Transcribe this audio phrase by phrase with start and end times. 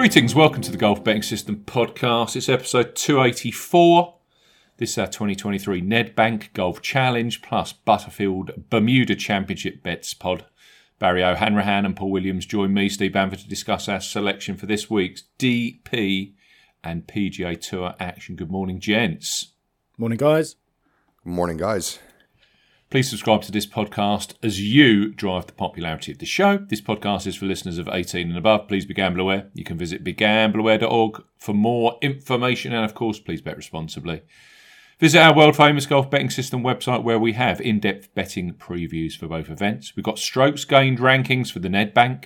[0.00, 2.34] Greetings, welcome to the Golf Betting System podcast.
[2.34, 4.14] It's episode 284.
[4.78, 10.46] This is our 2023 Nedbank Golf Challenge plus Butterfield Bermuda Championship bets pod.
[10.98, 14.88] Barry O'Hanrahan and Paul Williams join me, Steve Bamford, to discuss our selection for this
[14.88, 16.32] week's DP
[16.82, 18.36] and PGA Tour action.
[18.36, 19.48] Good morning, gents.
[19.98, 20.56] Morning, guys.
[21.24, 21.98] Good morning, guys.
[22.90, 26.56] Please subscribe to this podcast as you drive the popularity of the show.
[26.56, 28.66] This podcast is for listeners of 18 and above.
[28.66, 29.48] Please be gamble aware.
[29.54, 32.72] You can visit begambleaware.org for more information.
[32.72, 34.22] And of course, please bet responsibly.
[34.98, 39.16] Visit our world famous golf betting system website where we have in depth betting previews
[39.16, 39.94] for both events.
[39.94, 42.24] We've got strokes gained rankings for the Nedbank.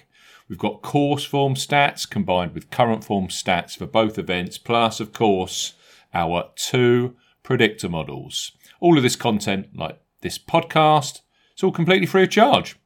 [0.48, 5.12] We've got course form stats combined with current form stats for both events, plus, of
[5.12, 5.74] course,
[6.14, 8.52] our two predictor models.
[8.80, 11.20] All of this content, like this podcast,
[11.52, 12.76] it's all completely free of charge.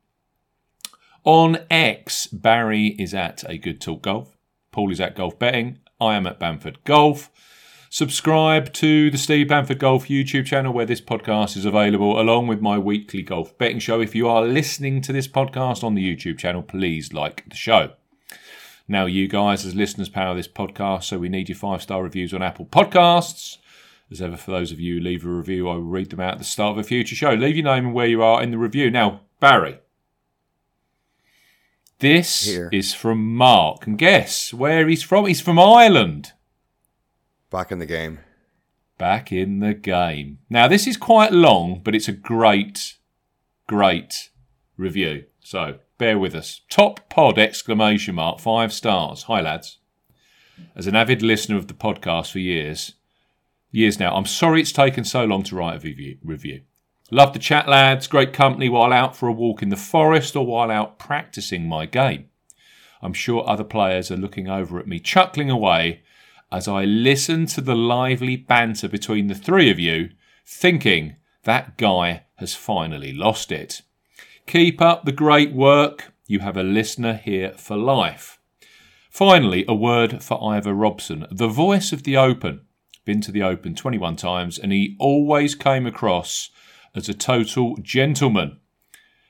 [1.24, 4.36] On X, Barry is at A Good Talk Golf.
[4.72, 5.78] Paul is at Golf Betting.
[5.98, 7.30] I am at Bamford Golf.
[7.90, 12.60] Subscribe to the Steve Bamford Golf YouTube channel where this podcast is available, along with
[12.60, 14.00] my weekly golf betting show.
[14.00, 17.92] If you are listening to this podcast on the YouTube channel, please like the show.
[18.88, 22.34] Now, you guys, as listeners, power this podcast, so we need your five star reviews
[22.34, 23.58] on Apple Podcasts.
[24.10, 26.32] As ever, for those of you who leave a review, I will read them out
[26.34, 27.34] at the start of a future show.
[27.34, 28.90] Leave your name and where you are in the review.
[28.90, 29.78] Now, Barry,
[31.98, 32.68] this Here.
[32.72, 35.26] is from Mark, and guess where he's from?
[35.26, 36.32] He's from Ireland
[37.50, 38.20] Back in the game.
[38.98, 40.38] back in the game.
[40.50, 42.96] Now, this is quite long, but it's a great,
[43.66, 44.30] great
[44.76, 45.24] review.
[45.40, 46.60] So bear with us.
[46.68, 49.24] Top pod exclamation mark, five stars.
[49.24, 49.78] Hi, lads.
[50.76, 52.94] As an avid listener of the podcast for years,
[53.70, 56.62] years now, I'm sorry it's taken so long to write a review.
[57.10, 58.06] Love the chat, lads.
[58.06, 61.86] Great company while out for a walk in the forest or while out practicing my
[61.86, 62.26] game.
[63.00, 66.02] I'm sure other players are looking over at me, chuckling away
[66.50, 70.10] as I listen to the lively banter between the three of you,
[70.46, 73.82] thinking that guy has finally lost it.
[74.46, 76.12] Keep up the great work.
[76.26, 78.38] You have a listener here for life.
[79.10, 82.60] Finally, a word for Ivor Robson, the voice of the Open.
[83.08, 86.50] Been to the Open 21 times, and he always came across
[86.94, 88.58] as a total gentleman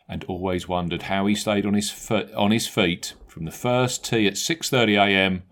[0.08, 4.04] and always wondered how he stayed on his foot, on his feet from the first
[4.04, 5.44] tee at 6:30 a.m.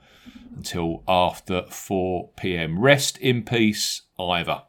[0.56, 2.81] until after 4 p.m.
[2.81, 4.62] Rest in peace, Ivor.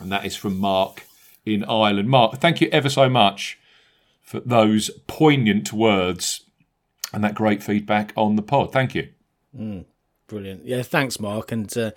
[0.00, 1.04] And that is from Mark
[1.46, 2.08] in Ireland.
[2.08, 3.56] Mark, thank you ever so much
[4.20, 6.40] for those poignant words
[7.12, 8.72] and that great feedback on the pod.
[8.72, 9.10] Thank you.
[9.56, 9.84] Mm.
[10.26, 10.64] Brilliant.
[10.64, 11.52] Yeah, thanks, Mark.
[11.52, 11.90] And uh,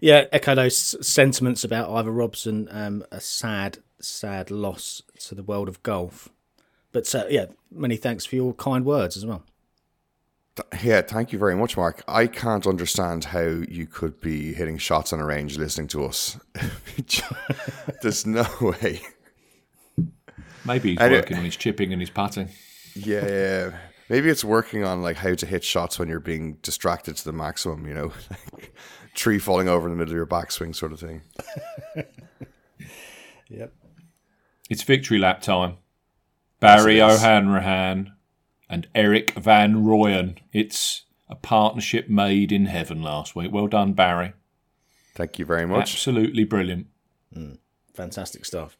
[0.00, 0.76] yeah, echo those
[1.06, 2.68] sentiments about Ivor Robson.
[2.70, 6.28] Um, a sad, sad loss to the world of golf.
[6.92, 9.44] But uh, yeah, many thanks for your kind words as well.
[10.82, 12.02] Yeah, thank you very much, Mark.
[12.06, 16.38] I can't understand how you could be hitting shots on a range listening to us.
[18.02, 19.00] There's no way.
[20.66, 22.50] Maybe he's I do- working on his chipping and his putting.
[22.94, 23.70] Yeah, yeah.
[24.10, 27.32] Maybe it's working on like how to hit shots when you're being distracted to the
[27.32, 28.12] maximum, you know?
[28.52, 28.74] Like
[29.14, 31.22] tree falling over in the middle of your backswing sort of thing.
[33.48, 33.72] Yep.
[34.68, 35.78] It's victory lap time.
[36.60, 37.18] Barry Yes.
[37.18, 38.12] O'Hanrahan
[38.68, 40.38] and Eric Van Rooyen.
[40.52, 43.50] It's a partnership made in heaven last week.
[43.52, 44.34] Well done, Barry.
[45.16, 45.94] Thank you very much.
[45.94, 46.86] Absolutely brilliant.
[47.36, 47.58] Mm,
[47.92, 48.76] fantastic stuff.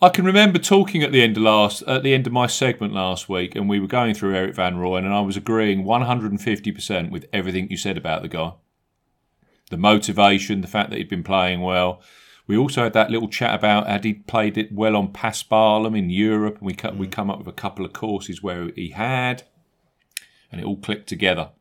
[0.00, 2.92] I can remember talking at the end of last at the end of my segment
[2.92, 7.10] last week, and we were going through Eric Van Rooyen, and I was agreeing 150%
[7.10, 8.52] with everything you said about the guy.
[9.70, 12.02] The motivation, the fact that he'd been playing well.
[12.46, 16.10] We also had that little chat about had he played it well on Paspalum in
[16.10, 19.44] Europe, and we cut, we come up with a couple of courses where he had,
[20.52, 21.52] and it all clicked together.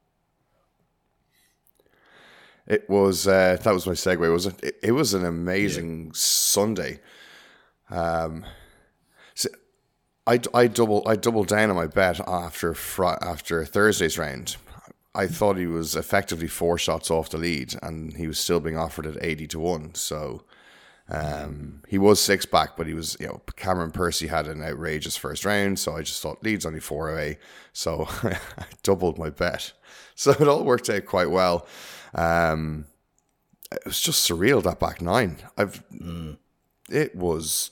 [2.68, 4.26] It was uh, that was my segue.
[4.26, 7.00] It was it, it was an amazing Sunday.
[7.90, 8.46] Um,
[9.34, 9.50] so
[10.28, 14.56] I, I double I doubled down on my bet after fri- after Thursday's round.
[15.14, 18.78] I thought he was effectively four shots off the lead, and he was still being
[18.78, 19.96] offered at eighty to one.
[19.96, 20.44] So
[21.08, 25.16] Um, he was six back, but he was, you know, Cameron Percy had an outrageous
[25.16, 27.38] first round, so I just thought lead's only four away,
[27.74, 29.74] so I doubled my bet.
[30.16, 31.68] So it all worked out quite well.
[32.16, 32.86] Um,
[33.72, 35.38] it was just surreal that back nine.
[35.58, 35.84] I've,
[36.90, 37.70] it was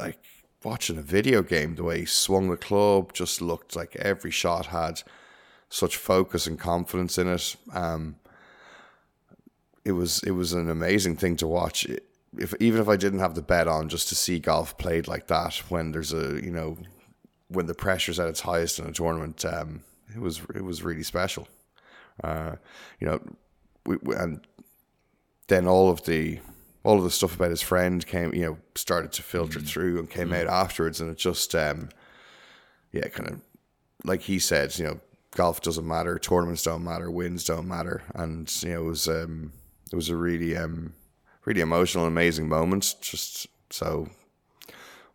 [0.00, 0.18] like
[0.64, 1.74] watching a video game.
[1.74, 5.02] The way he swung the club just looked like every shot had
[5.68, 7.56] such focus and confidence in it.
[7.72, 8.16] Um,
[9.84, 11.86] it was it was an amazing thing to watch.
[12.38, 15.26] If even if I didn't have the bet on, just to see golf played like
[15.28, 16.76] that when there's a you know
[17.48, 19.82] when the pressure's at its highest in a tournament, um,
[20.14, 21.48] it was it was really special.
[22.22, 22.56] Uh,
[22.98, 23.20] you know,
[23.86, 24.46] we, we, and
[25.48, 26.38] then all of the
[26.82, 30.10] all of the stuff about his friend came, you know, started to filter through and
[30.10, 31.90] came out afterwards, and it just, um,
[32.92, 33.40] yeah, kind of
[34.04, 35.00] like he said, you know,
[35.36, 39.52] golf doesn't matter, tournaments don't matter, wins don't matter, and you know, it was um,
[39.92, 40.94] it was a really um,
[41.44, 42.94] really emotional, and amazing moment.
[43.00, 44.08] Just so,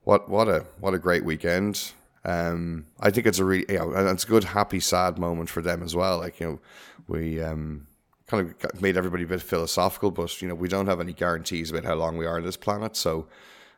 [0.04, 1.92] what what a what a great weekend.
[2.24, 5.62] Um, I think it's a really, you know, it's a good, happy, sad moment for
[5.62, 6.18] them as well.
[6.18, 6.60] Like you know,
[7.08, 7.88] we um,
[8.28, 11.72] kind of made everybody a bit philosophical, but you know, we don't have any guarantees
[11.72, 12.96] about how long we are on this planet.
[12.96, 13.28] So,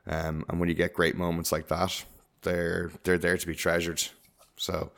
[0.08, 2.06] um, and when you get great moments like that,
[2.42, 4.04] they're they're there to be treasured.
[4.56, 4.92] So.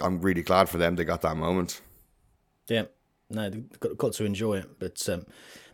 [0.00, 1.80] I'm really glad for them they got that moment.
[2.68, 2.84] Yeah,
[3.30, 4.78] no, they've got, got to enjoy it.
[4.78, 5.26] But um,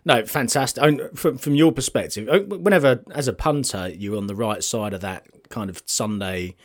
[0.05, 0.83] no, fantastic.
[0.83, 4.63] I mean, from from your perspective, uh, whenever as a punter you're on the right
[4.63, 6.57] side of that kind of Sunday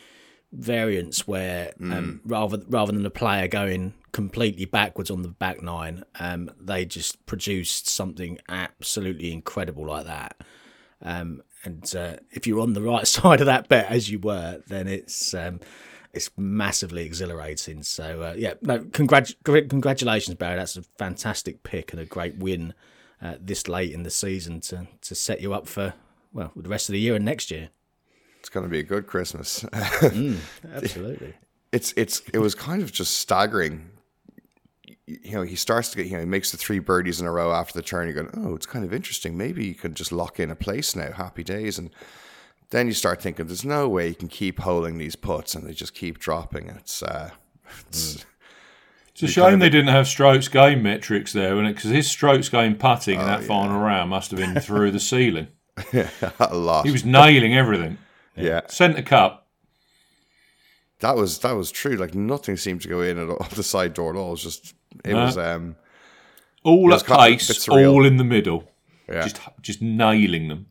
[0.54, 6.04] variance, where um, rather rather than a player going completely backwards on the back nine,
[6.20, 10.36] um, they just produced something absolutely incredible like that.
[11.02, 14.62] Um, and uh, if you're on the right side of that bet, as you were,
[14.68, 15.60] then it's um,
[16.12, 17.82] it's massively exhilarating.
[17.82, 20.56] So uh, yeah, no, congrat- gr- congratulations, Barry.
[20.56, 22.74] That's a fantastic pick and a great win
[23.20, 25.94] uh, this late in the season to to set you up for
[26.32, 27.70] well the rest of the year and next year.
[28.44, 29.64] It's going to be a good Christmas.
[29.72, 31.32] Absolutely.
[31.72, 33.88] it's it's it was kind of just staggering.
[35.06, 37.30] You know, he starts to get you know he makes the three birdies in a
[37.32, 38.06] row after the turn.
[38.06, 39.38] You're going, oh, it's kind of interesting.
[39.38, 41.10] Maybe you can just lock in a place now.
[41.12, 41.88] Happy days, and
[42.68, 45.72] then you start thinking, there's no way you can keep holding these putts, and they
[45.72, 46.68] just keep dropping.
[46.68, 47.30] It's uh,
[47.88, 48.26] it's
[49.08, 53.16] It's a shame they didn't have strokes gained metrics there, because his strokes gained putting
[53.16, 55.48] Oh, in that final round must have been through the ceiling.
[56.38, 56.84] a lot.
[56.84, 57.96] He was nailing everything.
[58.36, 59.46] Yeah, Centre cup,
[61.00, 61.96] that was that was true.
[61.96, 64.28] Like nothing seemed to go in at all, the side door at all.
[64.28, 65.24] It was just it No.
[65.24, 65.76] was um
[66.64, 68.70] all at kind of a bit pace, all in the middle,
[69.08, 69.22] yeah.
[69.22, 70.66] just just nailing them.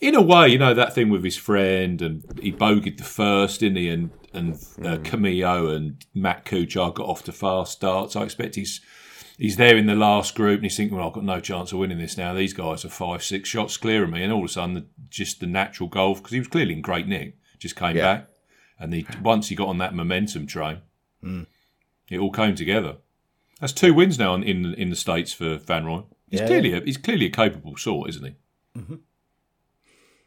[0.00, 3.60] In a way, you know that thing with his friend, and he bogeyed the first,
[3.60, 3.88] didn't he?
[3.88, 4.54] And and
[4.84, 8.14] uh, Camilo and Matt Kuchar got off to fast starts.
[8.14, 8.80] I expect he's
[9.38, 11.78] he's there in the last group, and he's thinking, "Well, I've got no chance of
[11.78, 12.34] winning this now.
[12.34, 14.86] These guys are five, six shots clear of me." And all of a sudden, the,
[15.08, 18.02] just the natural golf because he was clearly in great nick, just came Yeah.
[18.16, 18.28] back,
[18.78, 20.78] and he once he got on that momentum train,
[21.22, 21.42] hmm.
[22.10, 22.96] it all came together.
[23.60, 26.06] That's two wins now in in, in the states for Van Rooyen.
[26.28, 28.34] He's Yeah, clearly a, he's clearly a capable sort, isn't he?
[28.78, 28.96] Mm-hmm.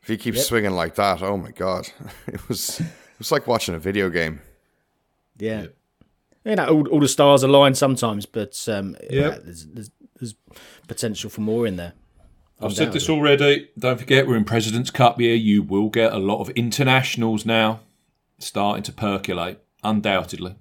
[0.02, 1.90] If he keeps swinging like that, oh my god,
[2.28, 2.88] it was it
[3.20, 4.42] was like watching a video game.
[5.38, 5.68] Yeah.
[6.44, 10.36] You know, all, all the stars align sometimes, but um, yeah, there's, there's, there's
[10.88, 11.94] potential for more in there.
[12.60, 13.70] I've said this already.
[13.78, 15.36] Don't forget, we're in President's Cup year.
[15.36, 17.80] You will get a lot of internationals now
[18.38, 20.56] starting to percolate, undoubtedly.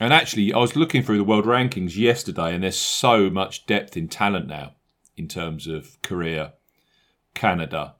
[0.00, 3.96] And actually, I was looking through the world rankings yesterday, and there's so much depth
[3.96, 4.74] in talent now
[5.16, 6.54] in terms of Korea,
[7.34, 7.94] Canada,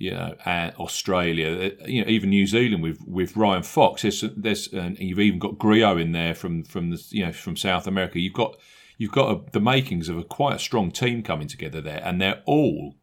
[0.00, 4.00] you know, Australia, uh, you know, even New Zealand with with Ryan Fox.
[4.00, 7.54] There's, there's and you've even got Grillo in there from from the you know from
[7.54, 8.18] South America.
[8.18, 8.56] You've got
[8.96, 12.18] you've got a, the makings of a quite a strong team coming together there, and
[12.18, 12.94] they're all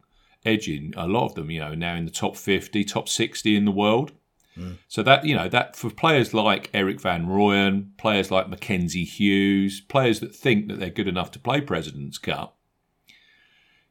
[0.44, 1.52] edging a lot of them.
[1.52, 4.12] You know, now in the top fifty, top sixty in the world.
[4.88, 9.80] So that you know that for players like Eric Van Rooyen, players like Mackenzie Hughes,
[9.80, 12.58] players that think that they're good enough to play Presidents Cup,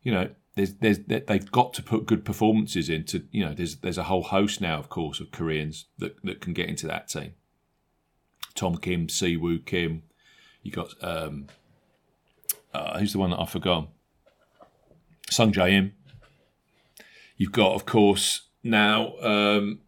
[0.04, 3.24] you know, there's there's they've got to put good performances into.
[3.32, 6.54] You know, there's there's a whole host now, of course, of Koreans that that can
[6.54, 7.34] get into that team.
[8.56, 10.02] Tom Kim, Siwoo Kim,
[10.64, 11.48] you got um,
[12.74, 13.88] uh, who's the one that I forgot?
[15.30, 15.94] Sung Jae Im.
[17.38, 19.82] You've got, of course, now um,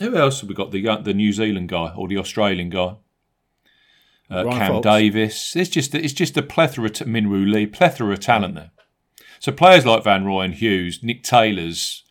[0.00, 0.72] who else have we got?
[0.72, 2.96] The the New Zealand guy or the Australian guy?
[4.28, 4.84] Uh, Cam Fox.
[4.84, 5.56] Davis.
[5.56, 6.86] It's just it's just a plethora.
[6.86, 8.70] Of, Minwoo Lee, plethora of talent there.
[9.44, 12.02] So players like Van Rooyen, Hughes, Nick Taylor's,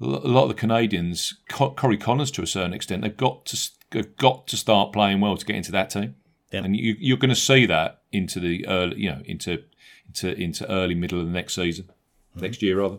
[0.00, 4.16] a lot of the Canadians, Corey Conners to a certain extent, they've got to have
[4.16, 6.16] got to start playing well to get into that team,
[6.50, 6.64] Yeah.
[6.64, 9.62] and you, you're going to see that into the early, you know, into
[10.08, 11.84] into into early middle of the next season.
[11.84, 12.40] Mm-hmm.
[12.40, 12.98] next year rather.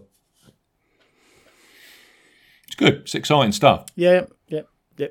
[2.68, 2.94] It's good.
[3.02, 3.88] It's exciting stuff.
[3.94, 4.62] Yeah, yeah,
[4.96, 5.08] yeah.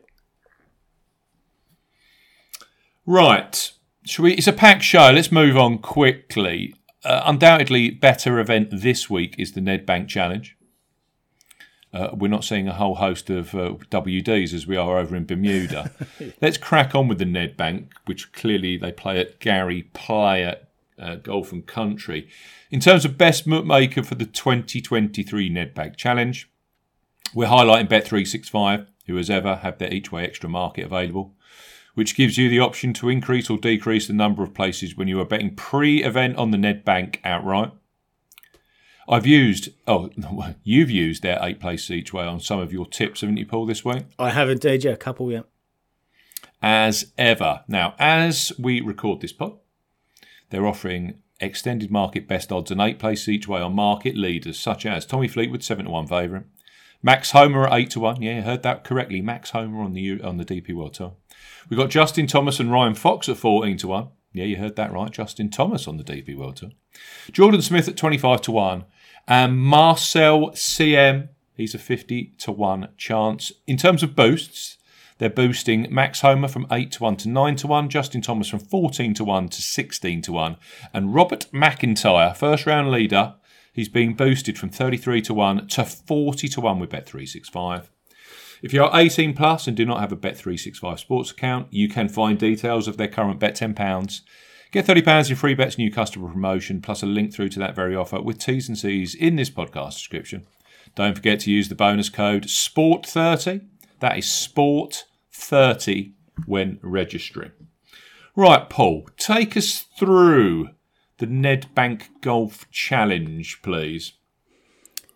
[3.04, 3.72] Right.
[4.06, 4.32] Shall we?
[4.32, 5.10] It's a packed show.
[5.10, 6.72] Let's move on quickly.
[7.04, 10.56] Uh, undoubtedly, better event this week is the Nedbank Challenge.
[11.92, 15.24] Uh, we're not seeing a whole host of uh, WDs as we are over in
[15.24, 15.92] Bermuda.
[16.42, 20.56] Let's crack on with the Nedbank, which clearly they play at Gary Player
[20.98, 22.28] uh, Golf and Country.
[22.70, 26.50] In terms of best bookmaker for the 2023 Nedbank Challenge,
[27.32, 31.34] we're highlighting Bet365, who as ever have their each way extra market available,
[31.98, 35.20] which gives you the option to increase or decrease the number of places when you
[35.20, 37.72] are betting pre event on the Nedbank outright.
[39.08, 40.08] I've used, oh,
[40.62, 43.66] you've used their eight places each way on some of your tips, haven't you, Paul,
[43.66, 44.04] this week?
[44.16, 45.40] I have indeed, yeah, a couple, yeah.
[46.62, 47.64] As ever.
[47.66, 49.58] Now, as we record this pod,
[50.50, 54.86] they're offering extended market best odds and eight places each way on market leaders such
[54.86, 56.44] as Tommy Fleetwood, 7 to 1 favourite.
[57.02, 58.22] Max Homa at 8 to 1.
[58.22, 59.20] Yeah, you heard that correctly.
[59.20, 61.14] Max Homa on the on the DP World Tour.
[61.68, 64.08] We've got Justin Thomas and Ryan Fox at 14 to 1.
[64.32, 65.10] Yeah, you heard that right.
[65.10, 66.70] Justin Thomas on the DP World Tour.
[67.32, 68.84] Jordan Smith at 25 to 1.
[69.26, 73.52] And Marcel Siem, he's a 50 to 1 chance.
[73.66, 74.78] In terms of boosts,
[75.18, 78.60] they're boosting Max Homa from 8 to 1 to 9 to 1, Justin Thomas from
[78.60, 80.56] 14 to 1 to 16 to 1,
[80.94, 83.34] and Robert McIntyre, first round leader,
[83.72, 87.88] he's being boosted from 33 to 1 to 40 to 1 with Bet365.
[88.62, 92.08] If you are 18 plus and do not have a Bet365 sports account, you can
[92.08, 93.74] find details of their current Bet £10
[94.70, 97.96] Get £30 in free bets, new customer promotion, plus a link through to that very
[97.96, 100.46] offer with T's and C's in this podcast description.
[100.94, 103.64] Don't forget to use the bonus code SPORT30.
[104.00, 106.12] That is SPORT30
[106.44, 107.52] when registering.
[108.36, 110.68] Right, Paul, take us through
[111.16, 114.12] the Nedbank Golf Challenge, please.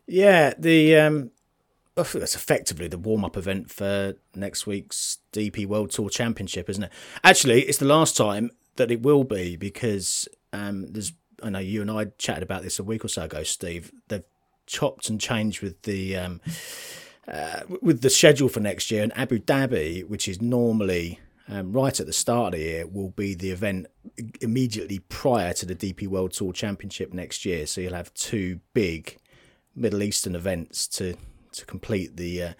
[0.07, 1.31] Yeah, the um,
[1.95, 6.93] that's effectively the warm up event for next week's DP World Tour Championship, isn't it?
[7.23, 11.13] Actually, it's the last time that it will be because um, there's.
[11.43, 13.91] I know you and I chatted about this a week or so ago, Steve.
[14.07, 14.23] They've
[14.67, 16.41] chopped and changed with the um,
[17.29, 21.19] uh, with the schedule for next year, and Abu Dhabi, which is normally
[21.49, 23.87] um, right at the start of the year, will be the event
[24.41, 27.67] immediately prior to the DP World Tour Championship next year.
[27.67, 29.19] So you'll have two big
[29.75, 31.17] Middle Eastern events to
[31.53, 32.53] to complete the uh,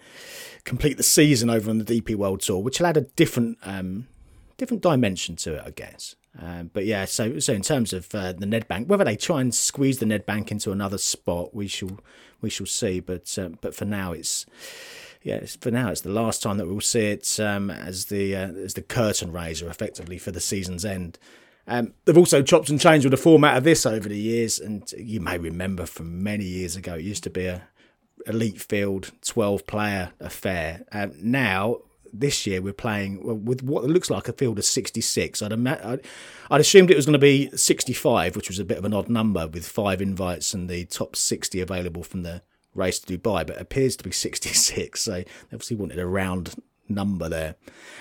[0.63, 4.07] complete the season over on the DP World Tour, which will add a different um,
[4.57, 6.15] different dimension to it, I guess.
[6.39, 9.53] Um, but yeah, so so in terms of uh, the Nedbank, whether they try and
[9.53, 11.99] squeeze the Nedbank into another spot, we shall
[12.41, 12.99] we shall see.
[12.99, 14.45] But um, but for now, it's
[15.21, 18.35] yeah, it's, for now it's the last time that we'll see it um, as the
[18.35, 21.19] uh, as the curtain raiser, effectively for the season's end.
[21.65, 24.91] Um, they've also chopped and changed with the format of this over the years, and
[24.97, 27.67] you may remember from many years ago, it used to be a
[28.25, 30.85] elite field, twelve player affair.
[31.21, 31.79] Now
[32.13, 35.41] this year we're playing with what looks like a field of 66.
[35.41, 36.01] I'd, I'd,
[36.51, 39.09] I'd assumed it was going to be 65, which was a bit of an odd
[39.09, 42.43] number with five invites and the top 60 available from the
[42.75, 45.01] race to Dubai, but appears to be 66.
[45.03, 46.55] So they obviously wanted a round
[46.87, 47.55] number there.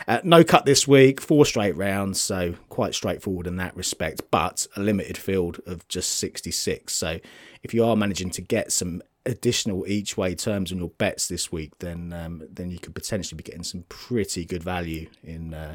[0.06, 4.66] Uh, no cut this week, four straight rounds, so quite straightforward in that respect, but
[4.76, 6.92] a limited field of just 66.
[6.92, 7.18] So
[7.62, 11.52] if you are managing to get some additional each way terms on your bets this
[11.52, 15.74] week, then um, then you could potentially be getting some pretty good value in uh,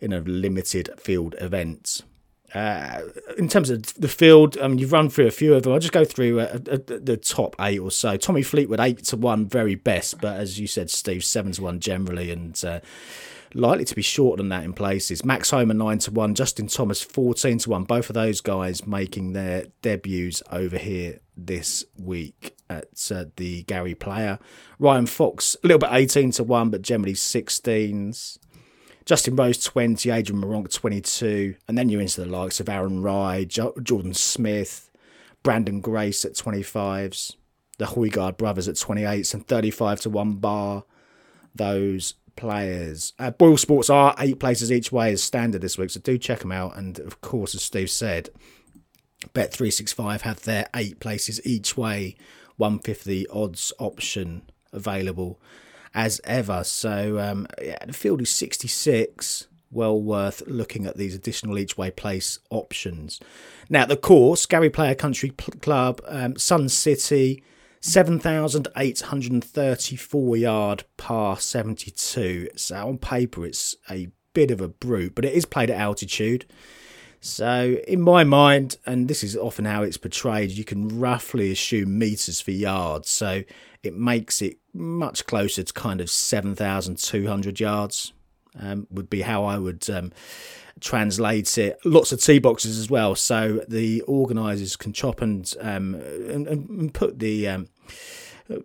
[0.00, 2.02] in a limited field event.
[2.54, 3.02] Uh,
[3.36, 5.72] in terms of the field, I mean, you've run through a few of them.
[5.72, 8.16] I'll just go through uh, uh, the top eight or so.
[8.16, 11.80] Tommy Fleetwood eight to one, very best, but as you said, Steve seven to one
[11.80, 12.80] generally, and uh,
[13.56, 15.24] likely to be shorter than that in places.
[15.24, 17.84] Max Homa 9 to 1, Justin Thomas 14 to 1.
[17.84, 23.94] Both of those guys making their debuts over here this week at uh, the Gary
[23.94, 24.38] Player.
[24.78, 28.38] Ryan Fox a little bit 18 to 1, but generally 16s.
[29.04, 33.44] Justin Rose 20, Adrian Meronk 22, and then you're into the likes of Aaron Rai,
[33.46, 34.90] Jordan Smith,
[35.44, 37.36] Branden Grace at 25s,
[37.78, 40.84] the Højgaard brothers at 28s, and 35 to 1 bar
[41.54, 43.12] those players.
[43.18, 46.40] Uh, Boyle Sports are eight places each way as standard this week, so do check
[46.40, 46.76] them out.
[46.76, 48.30] And of course, as Steve said,
[49.34, 52.16] Bet365 have their eight places each way,
[52.56, 55.40] 150 odds option available
[55.94, 56.62] as ever.
[56.62, 59.48] So um, yeah, the field is 66.
[59.72, 63.18] Well worth looking at these additional each way place options.
[63.68, 67.42] Now, the course, Gary Player Country Club, um, Sun City,
[67.86, 72.48] 7,834 yard par 72.
[72.56, 76.46] So on paper, it's a bit of a brute, but it is played at altitude.
[77.20, 81.98] So, in my mind, and this is often how it's portrayed, you can roughly assume
[81.98, 83.08] meters for yards.
[83.08, 83.42] So,
[83.82, 88.12] it makes it much closer to kind of 7,200 yards,
[88.60, 90.12] um, would be how I would um,
[90.80, 91.78] translate it.
[91.84, 93.14] Lots of tee boxes as well.
[93.14, 97.66] So, the organisers can chop and, um, and, and, put the.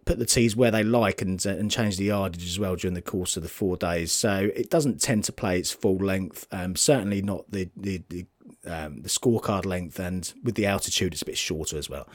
[0.06, 2.94] Put the tees where they like and uh, and change the yardage as well during
[2.94, 4.12] the course of the four days.
[4.12, 6.46] So it doesn't tend to play its full length.
[6.52, 8.26] Um, certainly not the the, the
[8.68, 12.08] um, the scorecard length, and with the altitude, it's a bit shorter as well.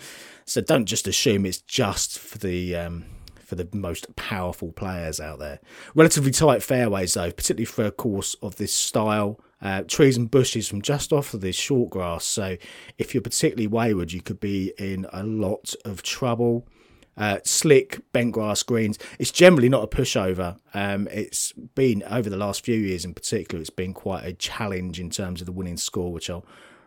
[0.45, 3.05] So don't just assume it's just for the um,
[3.47, 5.61] for the most powerful players out there.
[5.95, 9.41] Relatively tight fairways, though, particularly for a course of this style.
[9.63, 12.25] Uh, trees and bushes from just off of this short grass.
[12.27, 12.59] So
[12.99, 16.69] if you're particularly wayward, you could be in a lot of trouble.
[17.17, 18.99] Uh, slick bent grass greens.
[19.19, 20.59] It's generally not a pushover.
[20.75, 25.01] Um, it's been over the last few years, in particular, it's been quite a challenge
[25.01, 26.45] in terms of the winning score, which I'll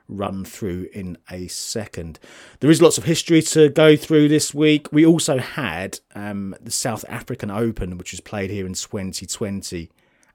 [0.10, 2.20] run through in a second.
[2.60, 4.92] There is lots of history to go through this week.
[4.92, 9.90] We also had um, the South African Open, which was played here in 2020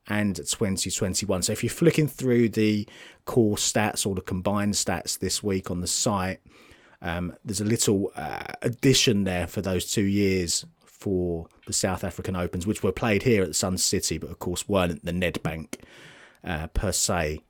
[0.06, 1.42] and 2021.
[1.42, 2.88] So if you're flicking through the
[3.24, 6.40] core stats or the combined stats this week on the site,
[7.04, 12.34] um, there's a little uh, addition there for those two years for the South African
[12.34, 15.80] Opens, which were played here at Sun City, but of course weren't the Nedbank
[16.42, 17.42] uh, per se.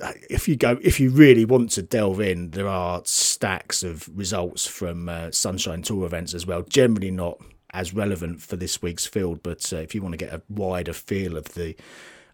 [0.00, 4.08] Uh, if you go, if you really want to delve in, there are stacks of
[4.16, 6.62] results from uh, Sunshine Tour events as well.
[6.62, 7.40] Generally not
[7.72, 10.92] as relevant for this week's field, but uh, if you want to get a wider
[10.92, 11.74] feel of the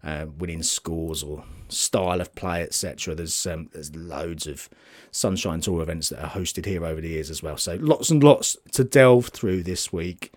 [0.03, 3.15] uh, winning scores or style of play, etc.
[3.15, 4.69] There's um, there's loads of
[5.11, 7.57] Sunshine Tour events that are hosted here over the years as well.
[7.57, 10.33] So lots and lots to delve through this week.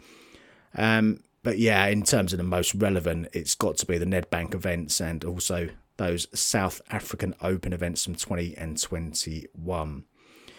[0.76, 4.54] Um, but yeah, in terms of the most relevant, it's got to be the Nedbank
[4.54, 10.04] events and also those South African Open events from 20 and 21.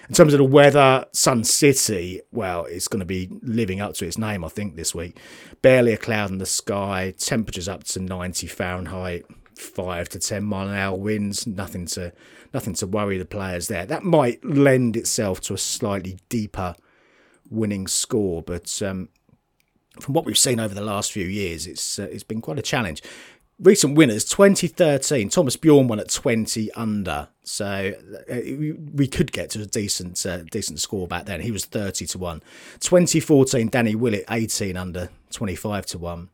[0.08, 4.06] In terms of the weather, Sun City, well, it's going to be living up to
[4.06, 5.18] its name, I think, this week.
[5.62, 10.68] Barely a cloud in the sky, temperatures up to 90 Fahrenheit, five to 10 mile
[10.68, 12.14] an hour winds, nothing to,
[12.54, 13.86] nothing to worry the players there.
[13.86, 16.76] That might lend itself to a slightly deeper
[17.50, 19.10] winning score, but um,
[20.00, 22.64] from what we've seen over the last few years, it's uh, it's been quite a
[22.64, 23.02] challenge
[23.60, 27.30] recent winners 2013 thomas bjorn won at 20 under.
[27.44, 27.94] So
[28.30, 28.36] uh,
[28.94, 31.42] we could get to a decent uh, decent score back then.
[31.42, 32.42] He was 30 to 1
[32.80, 36.30] 2014 danny willett 18 under 25 to 1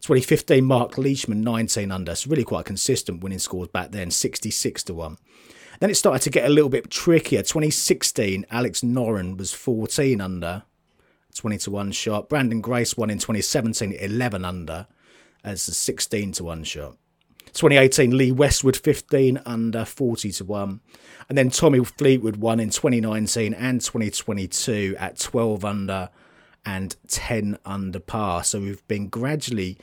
[0.00, 2.14] 2015 mark leishman 19 under.
[2.14, 5.18] So really quite consistent winning scores back then 66 to 1
[5.80, 7.42] then it started to get a little bit trickier.
[7.42, 10.62] 2016 alex noren was 14 under
[11.34, 12.28] 20 to 1 shot.
[12.28, 14.86] Branden grace won in 2017 11 under
[15.44, 16.96] as a 16 to 1 shot.
[17.52, 20.80] 2018, Lee Westwood 15 under 40 to 1.
[21.28, 26.10] And then Tommy Fleetwood won in 2019 and 2022 at 12 under
[26.64, 28.44] and 10 under par.
[28.44, 29.78] So we've been gradually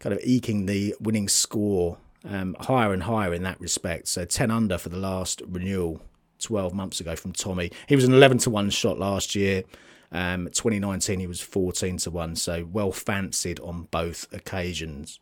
[0.00, 4.08] kind of eking the winning score um, higher and higher in that respect.
[4.08, 6.00] So 10 under for the last renewal
[6.40, 7.70] 12 months ago from Tommy.
[7.86, 9.64] He was an 11 to 1 shot last year.
[10.12, 15.20] Um, 2019, he was 14 to 1, so well fancied on both occasions.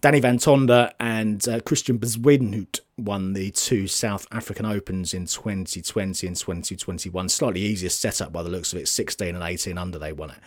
[0.00, 6.26] Danny Van Tonder and uh, Christiaan Bezuidenhout won the two South African Opens in 2020
[6.26, 7.28] and 2021.
[7.28, 10.38] Slightly easier setup by the looks of it, 16 and 18 under they won it.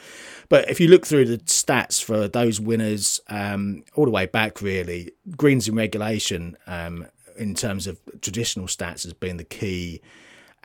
[0.50, 4.60] But if you look through the stats for those winners, um, all the way back
[4.60, 7.06] really, greens in regulation um,
[7.38, 10.02] in terms of traditional stats has been the key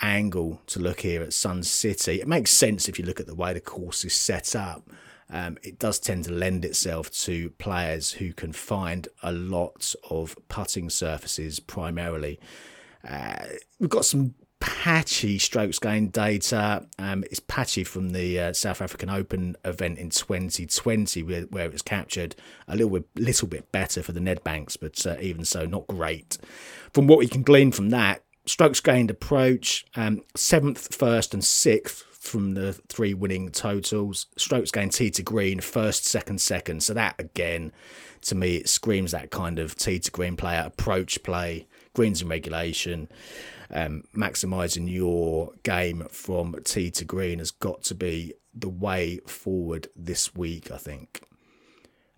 [0.00, 2.20] angle to look here at Sun City.
[2.20, 4.88] It makes sense if you look at the way the course is set up.
[5.30, 10.37] Um, it does tend to lend itself to players who can find a lot of
[10.48, 12.40] putting surfaces primarily.
[13.06, 13.44] Uh,
[13.78, 16.87] we've got some patchy strokes gained data.
[16.98, 21.72] Um, it's patchy from the uh, South African Open event in 2020, where, where, it
[21.72, 22.34] was captured
[22.66, 26.38] a little bit, little bit better for the Nedbanks, but uh, even so, not great.
[26.92, 32.04] From what we can glean from that, strokes gained approach, um, seventh, first, and sixth
[32.11, 34.26] from the three winning totals.
[34.37, 36.82] Strokes gained tee to green, first, second, second.
[36.82, 37.72] So that again,
[38.22, 42.28] to me, it screams that kind of tee to green player approach play, greens in
[42.28, 43.08] regulation.
[43.70, 49.88] Um, maximising your game from tee to green has got to be the way forward
[49.94, 51.22] this week, I think.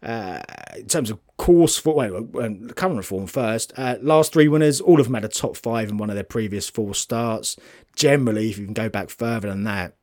[0.02, 0.40] Uh,
[0.76, 3.72] in terms of course for wait, um, current form first.
[3.76, 6.24] Uh, last three winners, all of them had a top five in one of their
[6.24, 7.56] previous four starts.
[7.96, 9.94] Generally, if you can go back further than that,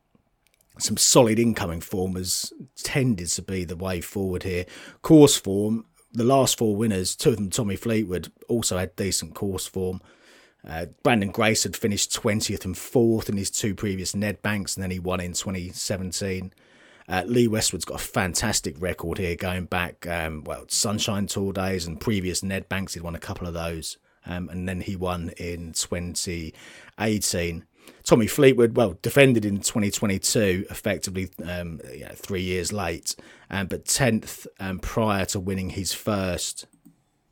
[0.80, 4.66] some solid incoming form has tended to be the way forward here.
[5.02, 9.66] Course form, the last four winners, two of them Tommy Fleetwood, also had decent course
[9.66, 10.02] form.
[10.68, 14.92] Uh, Branden Grace had finished 20th and 4th in his two previous Nedbanks, and then
[14.92, 16.54] he won in 2017.
[17.08, 21.88] Uh, Lee Westwood's got a fantastic record here going back, um, well, Sunshine Tour days
[21.88, 22.94] and previous Nedbanks.
[22.94, 23.98] He'd won a couple of those.
[24.26, 27.66] Um, and then he won in 2018.
[28.04, 33.16] Tommy Fleetwood, well, defended in 2022, effectively um, yeah, three years late,
[33.50, 36.66] um, but 10th um, prior to winning his first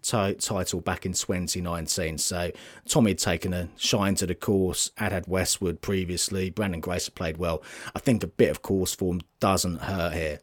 [0.05, 2.17] t- title back in 2019.
[2.17, 2.51] So
[2.87, 6.51] Tommy had taken a shine to the course, had had Westwood previously.
[6.51, 7.63] Branden Grace had played well.
[7.95, 10.39] I think a bit of course form doesn't hurt here.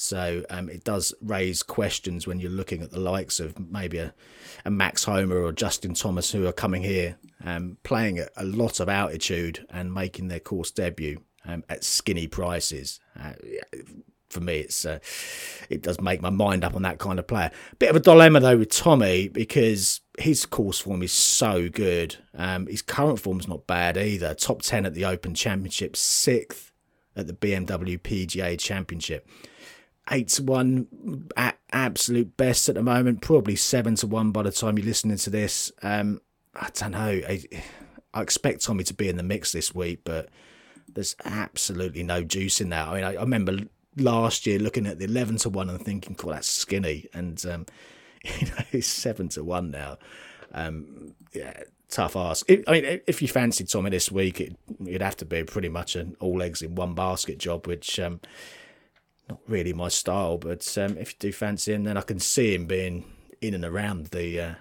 [0.00, 4.14] So um, it does raise questions when you're looking at the likes of maybe a,
[4.64, 8.78] a Max Homa or Justin Thomas who are coming here, um, playing at a lot
[8.78, 13.00] of altitude and making their course debut um, at skinny prices.
[13.18, 13.32] Uh,
[14.30, 14.98] for me, it's uh,
[15.70, 17.50] it does make my mind up on that kind of player.
[17.78, 22.16] Bit of a dilemma though with Tommy because his course form is so good.
[22.34, 24.34] Um, his current form's not bad either.
[24.34, 26.72] Top ten at the Open Championship, sixth
[27.16, 29.28] at the BMW PGA Championship.
[30.10, 33.20] Eight to one at absolute best at the moment.
[33.20, 35.72] Probably seven to one by the time you're listening to this.
[35.82, 36.20] Um,
[36.54, 37.20] I don't know.
[37.28, 37.44] I,
[38.14, 40.28] I expect Tommy to be in the mix this week, but
[40.88, 42.88] there's absolutely no juice in that.
[42.88, 43.58] I mean, I, I remember
[44.00, 47.08] last year looking at the 11 to 1 and thinking, cool, that's skinny.
[47.12, 47.66] And, um,
[48.24, 49.98] you know, he's 7 to 1 now.
[50.52, 52.48] Um, yeah, tough ask.
[52.48, 55.68] It, I mean, if you fancied Tommy this week, it, would have to be pretty
[55.68, 58.20] much an all eggs in one basket job, which, um,
[59.28, 60.38] not really my style.
[60.38, 63.04] But um, if you do fancy him, then I can see him being
[63.40, 64.54] in and around the uh,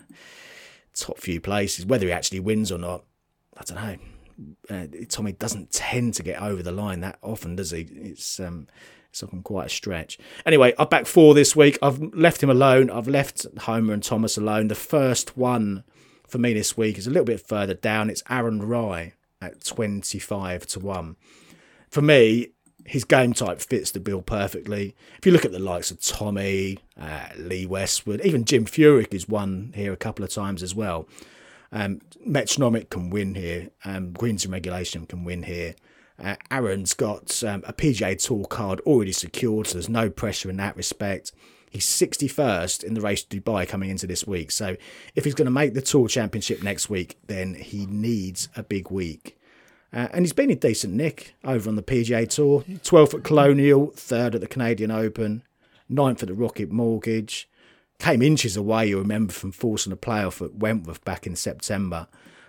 [0.93, 1.86] top few places.
[1.86, 3.04] Whether he actually wins or not,
[3.58, 3.97] I don't know.
[4.69, 7.82] Uh, Tommy doesn't tend to get over the line that often, does he?
[7.82, 8.67] It's um,
[9.10, 10.17] it's often quite a stretch.
[10.46, 11.78] Anyway, I back four this week.
[11.82, 12.89] I've left him alone.
[12.89, 14.67] I've left Homa and Thomas alone.
[14.67, 15.84] The first one
[16.28, 18.10] for me this week is a little bit further down.
[18.10, 21.15] It's Aaron Rai at 25 to 1.
[21.89, 22.50] For me,
[22.86, 24.96] his game type fits the bill perfectly.
[25.17, 29.28] If you look at the likes of Tommy, uh, Lee Westwood, even Jim Furyk has
[29.28, 31.08] won here a couple of times as well.
[31.72, 33.70] Um, Metronomic can win here.
[33.84, 35.76] Um, Greens and Regulation can win here.
[36.21, 40.58] Uh, Aaron's got um, a PGA Tour card already secured, so there's no pressure in
[40.58, 41.32] that respect.
[41.69, 44.51] He's 61st in the race to Dubai coming into this week.
[44.51, 44.77] So
[45.15, 48.89] if he's going to make the Tour Championship next week, then he needs a big
[48.89, 49.38] week.
[49.93, 52.62] Uh, and he's been in decent nick over on the PGA Tour.
[52.62, 55.43] 12th at Colonial, 3rd at the Canadian Open,
[55.91, 57.49] 9th at the Rocket Mortgage.
[57.99, 62.08] Came inches away, you remember, from forcing a playoff at Wentworth back in September.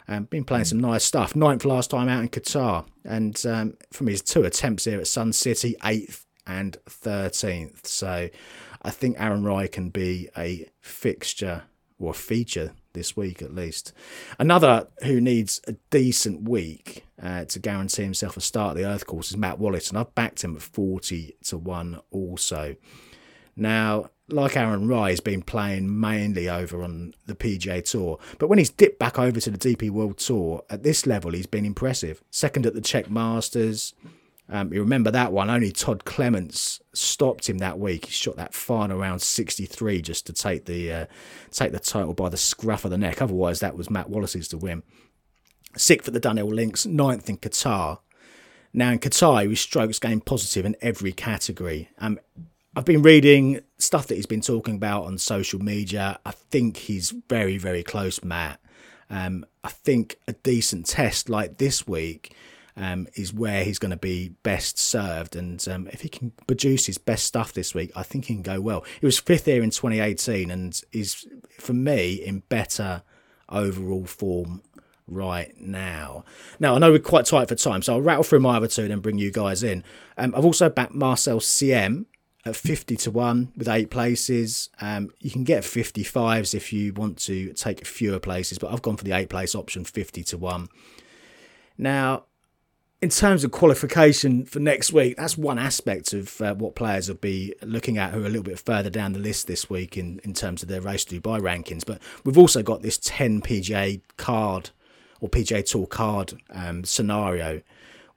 [0.09, 1.37] Um, been playing some nice stuff.
[1.37, 5.35] Ninth last time out in Qatar, and um, from his two attempts here at Sun
[5.35, 7.87] City, eighth and thirteenth.
[7.87, 8.31] So
[8.81, 11.64] I think Aaron Rai can be a fixture
[11.99, 13.92] or a feature this week at least.
[14.38, 19.07] Another who needs a decent week uh, to guarantee himself a start at the Earth
[19.07, 22.77] Course is Matt Wallace, and I've backed him at forty to one also.
[23.59, 28.18] Now like Aaron Rai, has been playing mainly over on the PGA Tour.
[28.38, 31.47] But when he's dipped back over to the DP World Tour, at this level, he's
[31.47, 32.23] been impressive.
[32.31, 33.94] Second at the Czech Masters.
[34.51, 35.51] Um, you remember that one?
[35.51, 38.07] Only Todd Clements stopped him that week.
[38.07, 41.07] He shot that final round 63 just to take the uh,
[41.51, 43.21] take the title by the scruff of the neck.
[43.21, 44.83] Otherwise, that was Matt Wallace's to win.
[45.77, 47.99] Sixth at the Dunhill Links, ninth in Qatar.
[48.73, 51.90] Now in Qatar, he was strokes gained positive in every category.
[51.99, 52.18] Um,
[52.79, 56.21] I've been reading stuff that he's been talking about on social media.
[56.25, 58.61] I think he's very, very close, Matt.
[59.11, 62.37] Um, I think a decent test like this week
[62.77, 65.35] um, is where he's going to be best served.
[65.35, 68.45] And um, if he can produce his best stuff this week, I think he can
[68.45, 68.85] go well.
[69.01, 71.27] He was fifth here in 2018 and is,
[71.59, 73.03] for me, in better
[73.49, 74.62] overall form
[75.09, 76.25] right now.
[76.61, 78.83] Now, I know we're quite tight for time, so I'll rattle through my other two
[78.83, 79.83] and then bring you guys in.
[80.17, 82.07] Um, I've also backed Marcel Siem
[82.48, 84.70] at 50 to 1 with eight places.
[84.80, 88.96] Um, you can get 55s if you want to take fewer places, but I've gone
[88.96, 90.68] for the eight place option 50 to 1.
[91.76, 92.24] Now,
[93.00, 97.16] in terms of qualification for next week, that's one aspect of uh, what players will
[97.16, 100.20] be looking at who are a little bit further down the list this week in,
[100.24, 101.87] in terms of their race to Dubai rankings.
[101.87, 104.70] But we've also got this 10 PGA card
[105.20, 107.62] or PGA Tour card um, scenario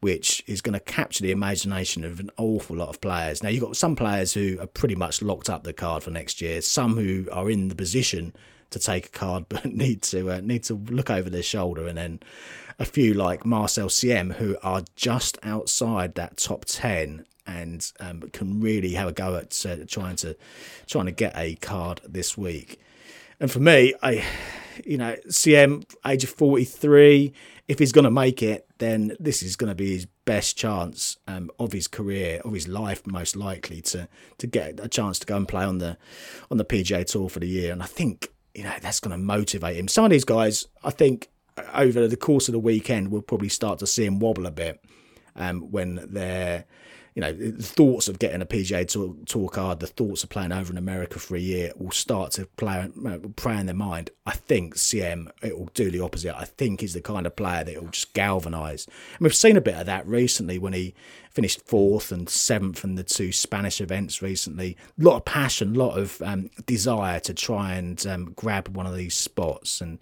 [0.01, 3.41] which is going to capture the imagination of an awful lot of players.
[3.41, 6.41] Now, you've got some players who are pretty much locked up the card for next
[6.41, 8.33] year, some who are in the position
[8.71, 11.97] to take a card but need to uh, need to look over their shoulder, and
[11.97, 12.19] then
[12.79, 18.59] a few like Marcel Siem who are just outside that top 10 and um, can
[18.59, 20.35] really have a go at uh, trying to
[20.87, 22.79] trying to get a card this week.
[23.39, 24.23] And for me, I
[24.85, 27.33] you know, Siem, age of 43,
[27.67, 31.15] if he's going to make it, then this is going to be his best chance
[31.27, 35.25] um, of his career, of his life, most likely to to get a chance to
[35.27, 35.97] go and play on the
[36.49, 37.71] on the PGA Tour for the year.
[37.71, 39.87] And I think you know that's going to motivate him.
[39.87, 41.29] Some of these guys, I think,
[41.73, 44.83] over the course of the weekend, we'll probably start to see him wobble a bit
[45.35, 46.65] um, when they're
[47.13, 50.53] you know, the thoughts of getting a PGA tour, tour, card, the thoughts of playing
[50.53, 52.89] over in America for a year will start to play,
[53.35, 54.11] play in their mind.
[54.25, 56.37] I think Siem, it will do the opposite.
[56.37, 58.85] I think he's the kind of player that will just galvanise.
[58.85, 60.93] And we've seen a bit of that recently when he
[61.29, 64.77] finished fourth and seventh in the two Spanish events recently.
[64.97, 68.85] A lot of passion, a lot of um, desire to try and um, grab one
[68.85, 69.81] of these spots.
[69.81, 70.01] And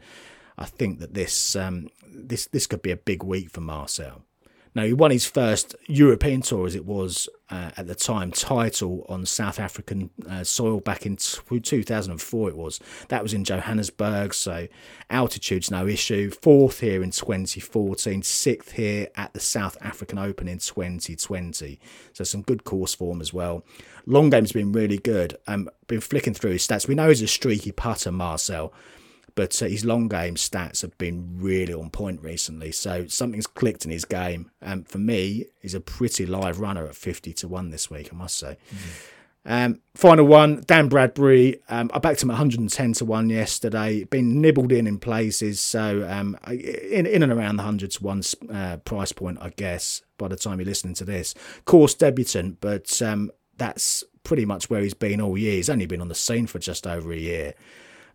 [0.59, 4.23] I think that this um, this this could be a big week for Marcel.
[4.75, 9.05] Now, he won his first European tour, as it was uh, at the time, title
[9.09, 12.49] on South African uh, soil back in t- 2004.
[12.49, 14.67] It was that was in Johannesburg, so
[15.09, 16.29] altitude's no issue.
[16.29, 21.79] Fourth here in 2014, sixth here at the South African Open in 2020.
[22.13, 23.65] So some good course form as well.
[24.05, 25.37] Long game's been really good.
[25.47, 26.87] Um, been flicking through his stats.
[26.87, 28.71] We know he's a streaky putter, Marcel
[29.35, 32.71] but uh, his long game stats have been really on point recently.
[32.71, 34.51] So something's clicked in his game.
[34.61, 38.09] And um, for me, he's a pretty live runner at 50 to 1 this week,
[38.11, 38.57] I must say.
[38.73, 39.11] Mm.
[39.45, 41.61] Um, final one, Dan Bradbury.
[41.69, 44.03] Um, I backed him 110 to 1 yesterday.
[44.03, 45.59] Been nibbled in in places.
[45.59, 48.21] So um, in, in and around the 100 to 1
[48.53, 51.33] uh, price point, I guess, by the time you're listening to this.
[51.65, 55.53] Course debutant, but um, that's pretty much where he's been all year.
[55.53, 57.53] He's only been on the scene for just over a year.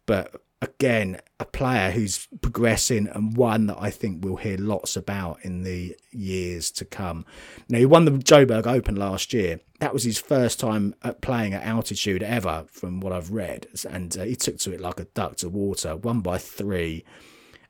[0.06, 5.44] But again, a player who's progressing and one that I think we'll hear lots about
[5.44, 7.26] in the years to come.
[7.68, 9.60] Now, he won the Joburg Open last year.
[9.80, 13.66] That was his first time at playing at altitude ever, from what I've read.
[13.88, 17.04] And uh, he took to it like a duck to water, won by three.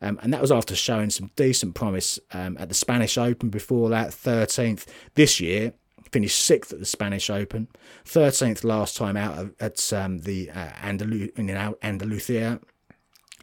[0.00, 3.88] Um, and that was after showing some decent promise um, at the Spanish Open before
[3.88, 4.86] that, 13th.
[5.14, 5.72] This year,
[6.12, 7.66] finished sixth at the Spanish Open,
[8.04, 11.50] 13th last time out at um, the uh, Andalu- in
[11.82, 12.60] Andalusia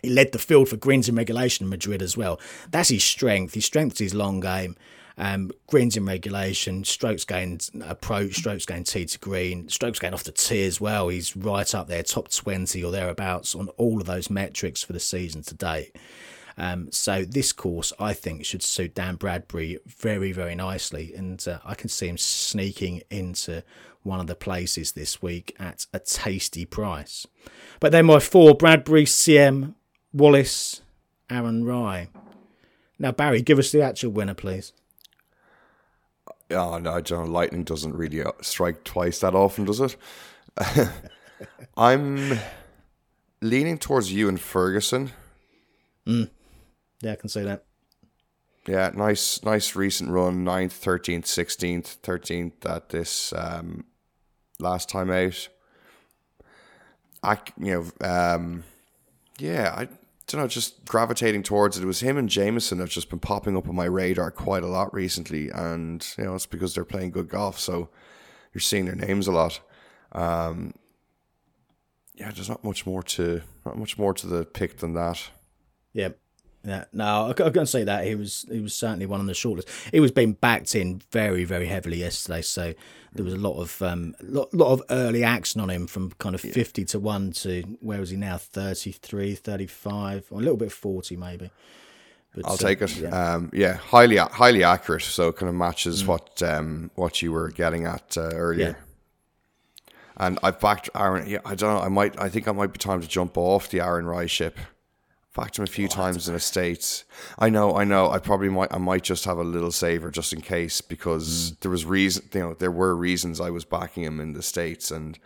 [0.02, 2.40] he led the field for greens in regulation in Madrid as well.
[2.70, 3.54] That's his strength.
[3.54, 4.76] His strength is his long game.
[5.18, 10.24] Um, greens in regulation, strokes gained approach, strokes gained tee to green, strokes gained off
[10.24, 11.10] the tee as well.
[11.10, 15.00] He's right up there, top 20 or thereabouts on all of those metrics for the
[15.00, 15.96] season to date.
[16.58, 21.60] Um, so this course, I think, should suit Dan Bradbury very, very nicely, and uh,
[21.64, 23.64] I can see him sneaking into
[24.04, 27.26] one of the places this week at a tasty price.
[27.80, 29.76] But then my four: Bradbury, Siem,
[30.14, 30.82] Wallace,
[31.30, 32.08] Aaron Rai.
[33.00, 34.74] Now, Barry, give us the actual winner, please.
[36.52, 39.96] Oh, no, John Lightning doesn't really uh, strike twice that often, does it?
[41.78, 42.38] I'm
[43.42, 45.12] leaning towards Ewen Ferguson.
[46.06, 46.30] Mm.
[47.02, 47.64] Yeah, I can see that.
[48.68, 50.46] Yeah, nice, nice recent run.
[50.46, 53.86] 9th, 13th, 16th, 13th at this um,
[54.60, 55.48] last time out.
[57.24, 58.64] I, you know, um,
[59.40, 59.88] yeah, I
[60.32, 61.84] don't know, just gravitating towards it.
[61.84, 64.68] It was him and Jamieson have just been popping up on my radar quite a
[64.68, 67.90] lot recently, and you know it's because they're playing good golf, so
[68.54, 69.60] you're seeing their names a lot.
[70.12, 70.74] Um,
[72.16, 75.30] yeah, there's not much more to not much more to the pick than that.
[75.94, 76.10] Yeah,
[76.64, 79.68] yeah, no, I can say that he was he was certainly one on the shortlist.
[79.92, 82.74] He was being backed in very very heavily yesterday, so
[83.14, 86.36] there was a lot of um lot, lot of early action on him from kind
[86.36, 90.72] of 50 to 1 to where is he now 33 35 or a little bit
[90.72, 91.52] 40 maybe
[92.34, 92.96] but, I'll uh, take it.
[92.96, 93.10] Yeah.
[93.10, 95.02] Um, yeah, highly highly accurate.
[95.02, 96.08] So it kind of matches mm.
[96.08, 98.78] what um, what you were getting at uh, earlier.
[98.78, 99.94] Yeah.
[100.16, 101.28] And I've backed Aaron.
[101.28, 101.82] Yeah, I don't know.
[101.82, 102.18] I might.
[102.22, 104.58] I think I might be time to jump off the Aaron Rai ship
[105.36, 107.06] Backed him a few oh, times in the states.
[107.40, 108.12] I know, I know.
[108.12, 111.60] I probably might, I might just have a little saver just in case because mm.
[111.62, 114.92] there was reason, you know, there were reasons I was backing him in the states,
[114.92, 115.18] and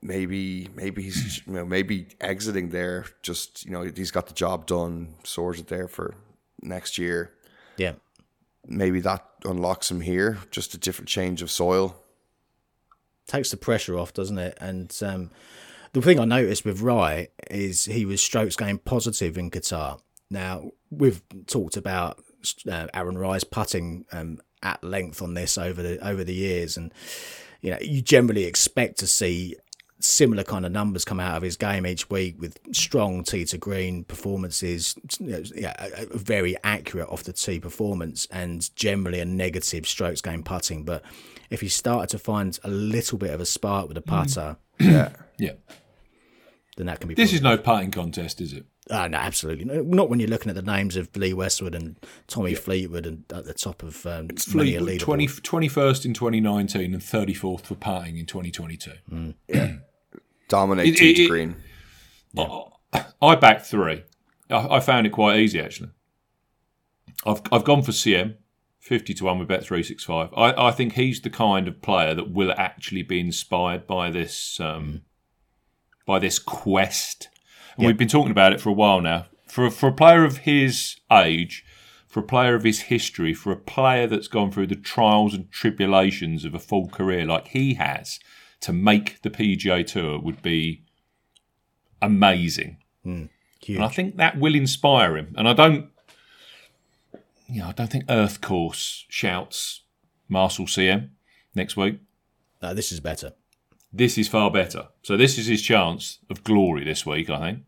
[0.00, 3.04] maybe, maybe he's, you know, maybe exiting there.
[3.22, 6.14] Just you know, he's got the job done, sorted there for
[6.62, 7.34] next year.
[7.76, 7.94] Yeah,
[8.66, 10.38] maybe that unlocks him here.
[10.50, 12.02] Just a different change of soil
[13.28, 14.58] takes the pressure off, doesn't it?
[14.60, 15.30] And um,
[15.92, 20.00] the thing I noticed with Rai is he was strokes gained positive in Qatar.
[20.30, 22.22] Now we've talked about
[22.70, 26.92] uh, Aaron Rai's putting um, at length on this over the over the years, and
[27.60, 29.56] you know you generally expect to see
[30.00, 33.58] similar kind of numbers come out of his game each week with strong tee to
[33.58, 39.24] green performances, you know, yeah, a very accurate off the tee performance, and generally a
[39.24, 40.84] negative strokes gained putting.
[40.84, 41.02] But
[41.50, 45.10] if he started to find a little bit of a spark with a putter, yeah.
[45.38, 45.52] Yeah.
[46.76, 47.14] then that can be.
[47.14, 48.66] This is no putting contest, is it?
[48.90, 51.96] Ah, no, absolutely no, not when you're looking at the names of Lee Westwood and
[52.26, 55.00] Tommy Fleetwood and at the top of um, many a Fleetwood, leaderboard.
[55.00, 58.92] 20, 21st in 2019 and 34th for putting in 2022.
[60.48, 61.56] Dominate It- tee it- to it- green.
[63.20, 64.04] I backed three.
[64.50, 65.90] I, I found it quite easy actually.
[67.26, 68.36] I've I've gone for Siem,
[68.78, 70.30] fifty to one with Bet three six five.
[70.36, 74.58] I, I think he's the kind of player that will actually be inspired by this
[74.60, 75.02] um,
[76.08, 77.28] by this quest.
[77.76, 79.26] And we've been talking about it for a while now.
[79.46, 81.64] For for a player of his age,
[82.06, 85.52] for a player of his history, for a player that's gone through the trials and
[85.52, 88.18] tribulations of a full career like he has,
[88.62, 90.82] to make the PGA Tour would be
[92.00, 92.78] amazing.
[93.04, 93.28] Huge.
[93.68, 95.34] And I think that will inspire him.
[95.36, 95.90] And I don't,
[97.46, 99.82] you know, I don't think Earth Course shouts
[100.26, 101.10] Marcel Siem
[101.54, 102.00] next week.
[102.62, 103.34] No, this is better.
[103.92, 104.88] This is far better.
[105.02, 107.30] So this is his chance of glory this week.
[107.30, 107.58] I think.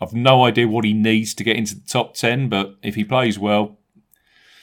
[0.00, 3.04] I've no idea what he needs to get into the top ten, but if he
[3.04, 3.78] plays well,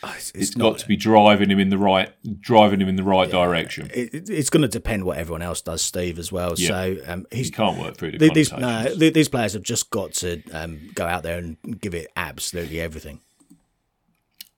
[0.03, 3.29] It's, it's got to be driving him in the right, driving him in the right
[3.29, 3.89] direction.
[3.93, 6.53] It, it- it's going to depend what everyone else does, Steve, as well.
[6.57, 6.67] Yeah.
[6.67, 10.13] So um, he's He can't work through the these no, these players have just got
[10.15, 13.19] to um, go out there and give it absolutely everything.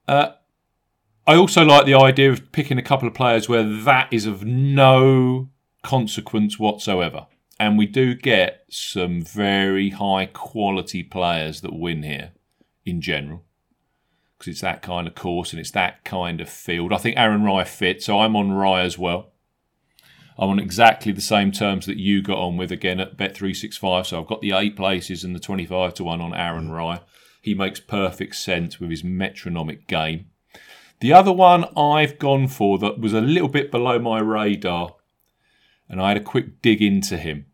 [0.09, 4.45] I also like the idea of picking a couple of players where that is of
[4.45, 5.49] no
[5.87, 7.27] consequence whatsoever.
[7.61, 12.31] And we do get some very high quality players that win here
[12.85, 13.45] in general.
[14.37, 16.91] Because it's that kind of course and it's that kind of field.
[16.91, 19.31] I think Aaron Rai fits, so I'm on Rai as well.
[20.37, 24.07] I'm on exactly the same terms that you got on with again at Bet365.
[24.07, 26.99] So I've got the eight places and the 25 to 1 on Aaron Rai.
[27.41, 30.25] He makes perfect sense with his metronomic game.
[30.99, 34.96] The other one I've gone for that was a little bit below my radar,
[35.89, 37.45] and I had a quick dig into him.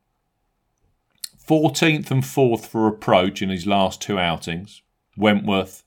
[1.47, 4.81] 14th and 4th for approach in his last two outings.
[5.17, 5.83] Wentworth,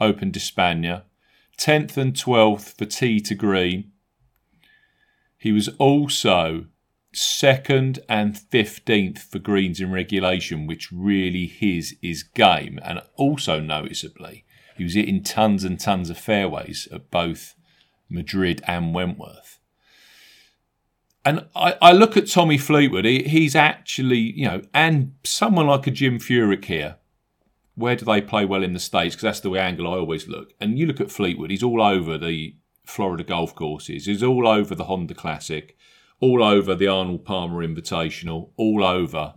[0.00, 1.04] Open d'Espagna.
[1.58, 3.92] 10th and 12th for tee to green.
[5.36, 6.66] He was also
[7.12, 12.78] second and 15th for greens in regulation, which really his is game.
[12.82, 14.44] And also noticeably,
[14.76, 17.54] he was hitting tons and tons of fairways at both
[18.08, 19.60] Madrid and Wentworth.
[21.24, 25.86] And I, I look at Tommy Fleetwood, he, he's actually, you know, and someone like
[25.86, 26.96] a Jim Furyk here,
[27.74, 29.14] where do they play well in the States?
[29.14, 30.52] Because that's the way angle I always look.
[30.60, 34.74] And you look at Fleetwood, he's all over the Florida golf courses, he's all over
[34.74, 35.76] the Honda Classic,
[36.20, 39.34] all over the Arnold Palmer Invitational, all over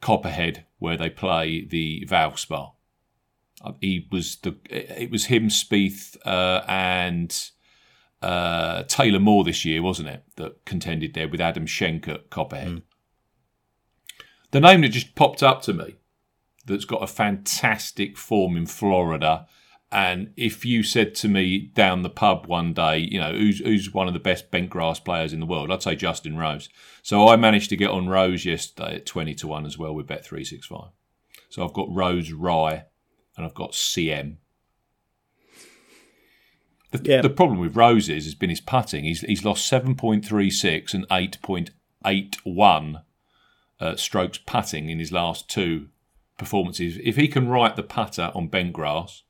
[0.00, 2.72] Copperhead, where they play the Valspar.
[3.64, 4.56] Uh, He was the.
[4.68, 7.50] It was him, Spieth, uh, and
[8.26, 10.24] uh, Taylor Moore this year, wasn't it?
[10.34, 12.82] That contended there with Adam Schenk at Copperhead.
[14.50, 15.96] The name that just popped up to me,
[16.66, 19.46] that's got a fantastic form in Florida.
[19.92, 23.94] And if you said to me down the pub one day, you know, who's who's
[23.94, 26.68] one of the best bent grass players in the world, I'd say Justin Rose.
[27.02, 30.08] So I managed to get on Rose yesterday at twenty to one as well with
[30.08, 30.90] Bet three six five.
[31.48, 32.82] So I've got Rose Rai
[33.36, 34.38] and I've got Siem.
[36.96, 37.20] The, Yeah.
[37.22, 39.04] the problem with Rose is has been his putting.
[39.04, 41.70] He's he's lost seven point three six and eight point
[42.04, 43.02] eight one
[43.80, 45.88] uh, strokes putting in his last two
[46.38, 46.98] performances.
[47.02, 49.22] If he can write the putter on bent grass,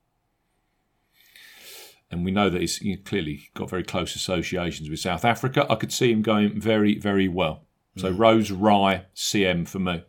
[2.10, 5.66] and we know that he's you know, clearly got very close associations with South Africa,
[5.68, 7.62] I could see him going very, very well.
[7.96, 10.04] So Rose Rai Siem for me.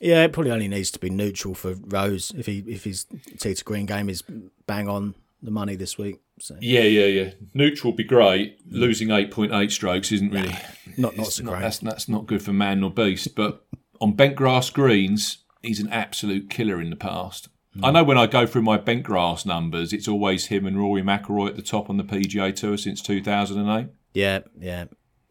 [0.00, 3.06] Yeah, it probably only needs to be neutral for Rose if he if his
[3.38, 4.22] tee to green game is
[4.66, 6.20] bang on the money this week.
[6.40, 7.30] So Yeah, yeah, yeah.
[7.54, 8.58] Neutral would be great.
[8.70, 10.54] Losing eight point eight strokes isn't really
[10.96, 11.60] not not so not- great.
[11.62, 13.34] that's that's not good for man nor beast.
[13.34, 13.64] But
[14.00, 17.48] on bent grass greens, he's an absolute killer in the past.
[17.82, 21.00] I know when I go through my bent grass numbers, it's always him and Rory
[21.02, 23.90] McIlroy at the top on the PGA Tour since two thousand and eight.
[24.12, 24.84] Yeah, yeah,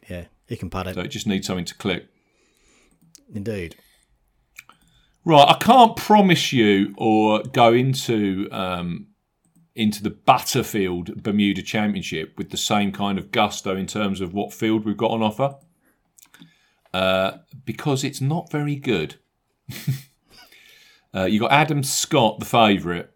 [0.09, 0.25] yeah.
[0.47, 0.95] He can putt it.
[0.95, 2.07] So it just needs something to click.
[3.33, 3.75] Indeed.
[5.23, 9.07] Right, I can't promise you or go into um,
[9.75, 14.53] into the Butterfield Bermuda Championship with the same kind of gusto in terms of what
[14.53, 15.55] field we've got on offer,
[16.93, 19.15] uh, because it's not very good.
[21.15, 23.09] uh, you got Adam Scott, the favourite,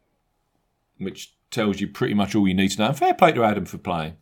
[0.98, 2.88] which tells you pretty much all you need to know.
[2.88, 4.16] And fair play to Adam for playing.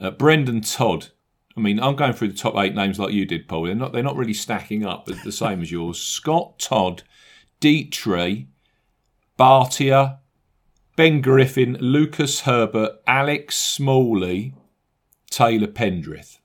[0.00, 1.08] Uh, Brendon Todd.
[1.56, 3.64] I mean, I'm going through the top eight names like you did, Paul.
[3.64, 6.00] They're not they're not really stacking up the, the same as yours.
[6.02, 7.02] Scott Todd,
[7.60, 8.46] Dietrich,
[9.38, 10.18] Bhatia,
[10.96, 14.54] Ben Griffin, Lucas Herbert, Alex Smalley,
[15.30, 16.38] Taylor Pendrith.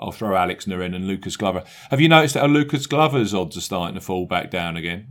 [0.00, 1.64] I'll throw Alex Noren and Lucas Glover.
[1.90, 5.06] Have you noticed that Lucas Glover's odds are starting to fall back down again?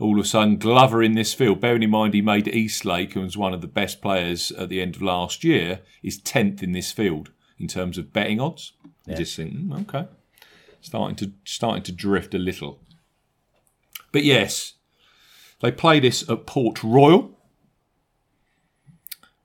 [0.00, 3.24] All of a sudden, Glover in this field, bearing in mind he made Eastlake and
[3.24, 6.70] was one of the best players at the end of last year, is 10th in
[6.72, 8.72] this field in terms of betting odds.
[9.06, 10.06] You just think, mm, okay,
[10.80, 12.80] starting to starting to drift a little.
[14.12, 14.74] But yes,
[15.60, 17.38] they play this at Port Royal,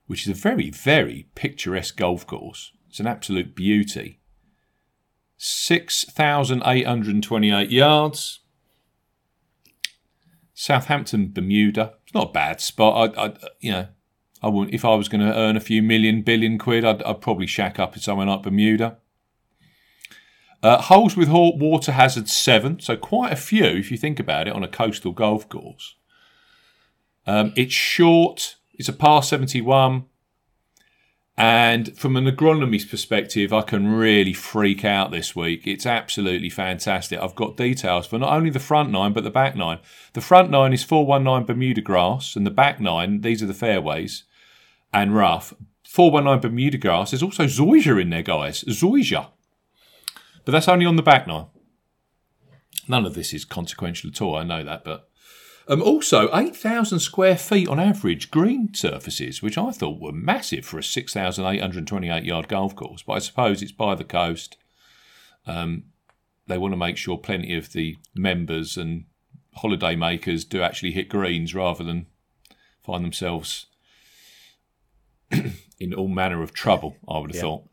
[0.06, 2.72] which is a very, very picturesque golf course.
[2.88, 4.20] It's an absolute beauty.
[5.36, 8.40] 6,828 yards.
[10.54, 11.94] Southampton, Bermuda.
[12.04, 13.14] It's not a bad spot.
[13.18, 13.88] I, I you know,
[14.42, 14.74] I wouldn't.
[14.74, 17.80] If I was going to earn a few million, billion quid, I'd, I'd probably shack
[17.80, 18.98] up in somewhere like Bermuda.
[20.62, 24.54] Uh, holes with water hazard seven, so quite a few if you think about it
[24.54, 25.96] on a coastal golf course.
[27.26, 28.56] Um, it's short.
[28.74, 30.04] It's a par seventy-one.
[31.36, 35.66] And from an agronomy's perspective, I can really freak out this week.
[35.66, 37.18] It's absolutely fantastic.
[37.18, 39.80] I've got details for not only the front nine, but the back nine.
[40.12, 44.24] The front nine is 419 Bermuda grass, and the back nine, these are the fairways
[44.92, 45.52] and rough.
[45.82, 47.10] 419 Bermuda grass.
[47.10, 48.62] There's also Zoysia in there, guys.
[48.64, 49.26] Zoysia.
[50.44, 51.46] But that's only on the back nine.
[52.86, 55.08] None of this is consequential at all, I know that, but
[55.66, 60.78] um, also, 8,000 square feet on average green surfaces, which I thought were massive for
[60.78, 63.02] a 6,828 yard golf course.
[63.02, 64.56] But I suppose it's by the coast.
[65.46, 65.84] Um,
[66.46, 69.04] they want to make sure plenty of the members and
[69.54, 72.06] holiday makers do actually hit greens rather than
[72.82, 73.66] find themselves
[75.80, 77.64] in all manner of trouble, I would have thought.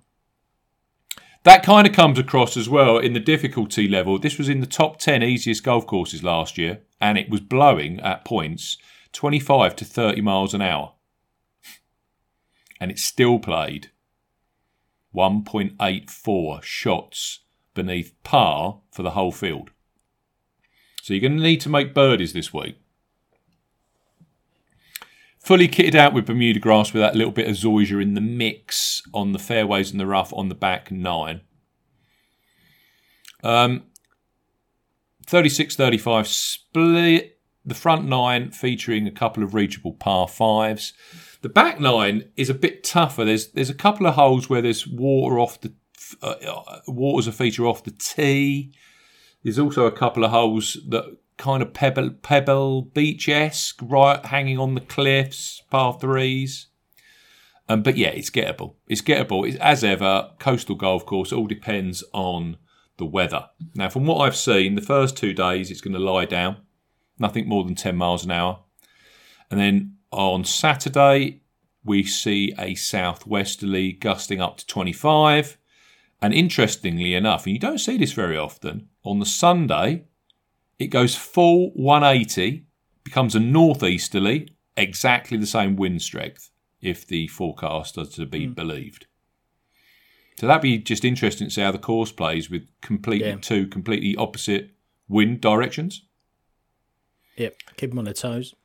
[1.43, 4.19] That kind of comes across as well in the difficulty level.
[4.19, 7.99] This was in the top 10 easiest golf courses last year, and it was blowing
[8.01, 8.77] at points
[9.13, 10.93] 25 to 30 miles an hour.
[12.79, 13.89] And it still played
[15.15, 17.39] 1.84 shots
[17.73, 19.71] beneath par for the whole field.
[21.01, 22.80] So you're going to need to make birdies this week.
[25.41, 29.01] Fully kitted out with Bermuda grass with that little bit of zoysia in the mix
[29.11, 31.41] on the fairways and the rough on the back nine.
[33.43, 33.83] Um,
[35.25, 37.39] 36 35 split.
[37.65, 40.93] The front nine featuring a couple of reachable par fives.
[41.41, 43.25] The back nine is a bit tougher.
[43.25, 45.73] There's there's a couple of holes where there's water off the
[46.21, 48.73] uh, uh, water's a feature off the tee.
[49.43, 54.59] There's also a couple of holes that kind of pebble pebble beach esque, right hanging
[54.59, 56.67] on the cliffs, par threes.
[57.67, 58.75] Um, but yeah, it's gettable.
[58.87, 59.47] It's gettable.
[59.47, 61.33] It's, as ever, coastal golf course.
[61.33, 62.57] All depends on
[62.97, 63.49] the weather.
[63.73, 66.57] Now, from what I've seen, the first two days it's going to lie down,
[67.17, 68.59] nothing more than 10 miles an hour.
[69.49, 71.41] And then on Saturday,
[71.83, 75.57] we see a southwesterly gusting up to 25.
[76.21, 80.05] And interestingly enough, and you don't see this very often, on the Sunday,
[80.81, 82.65] it goes full 180,
[83.03, 86.49] becomes a northeasterly, exactly the same wind strength,
[86.81, 88.53] if the forecast are to be hmm.
[88.53, 89.05] believed.
[90.39, 93.35] So that'd be just interesting to see how the course plays with completely Yeah.
[93.35, 94.71] two completely opposite
[95.07, 96.01] wind directions.
[97.37, 98.55] Yep, keep them on their toes.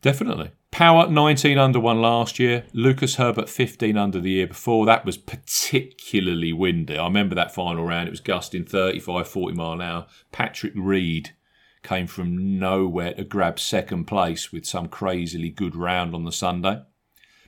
[0.00, 0.52] Definitely.
[0.70, 2.66] Power 19 under one last year.
[2.72, 4.86] Lucas Herbert 15 under the year before.
[4.86, 6.96] That was particularly windy.
[6.96, 8.06] I remember that final round.
[8.06, 10.06] It was gusting 35, 40 mile an hour.
[10.30, 11.34] Patrick Reed
[11.82, 16.82] came from nowhere to grab second place with some crazily good round on the Sunday.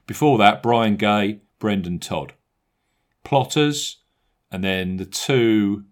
[0.07, 2.35] Before that, Brian Gay, Brendon Todd.
[3.23, 3.99] Plotters,
[4.51, 5.85] and then the two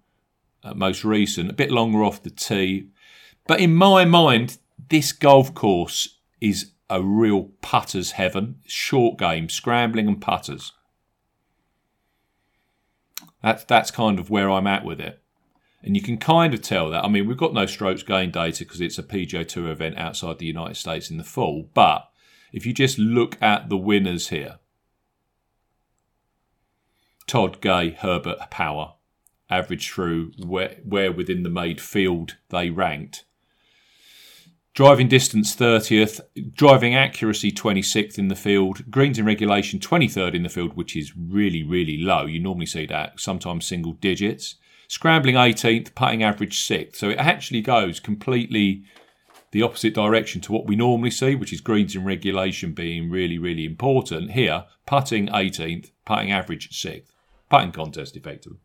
[0.63, 2.89] uh, most recent, a bit longer off the tee.
[3.47, 4.59] But in my mind,
[4.89, 8.57] this golf course is a real putter's heaven.
[8.67, 10.73] Short game, scrambling and putters.
[13.43, 15.23] That's that's kind of where I'm at with it.
[15.83, 17.05] And you can kind of tell that.
[17.05, 20.39] I mean, we've got no strokes gain data because it's a PGA Tour event outside
[20.39, 21.71] the United States in the fall.
[21.73, 22.09] But
[22.53, 24.59] if you just look at the winners here
[27.29, 28.95] Todd, Gay, Herbert, Power,
[29.51, 33.25] average through where, where within the made field they ranked.
[34.75, 36.21] Driving distance 30th,
[36.55, 41.17] driving accuracy 26th in the field, greens in regulation 23rd in the field, which is
[41.17, 42.27] really, really low.
[42.27, 44.55] You normally see that sometimes single digits.
[44.89, 46.97] Scrambling 18th, putting average 6th.
[46.97, 48.85] So it actually goes completely
[49.51, 53.39] the opposite direction to what we normally see, which is greens in regulation being really,
[53.39, 54.33] really important.
[54.33, 57.13] Here, putting 18th, putting average 6th.
[57.51, 58.59] Putting contest, effectively.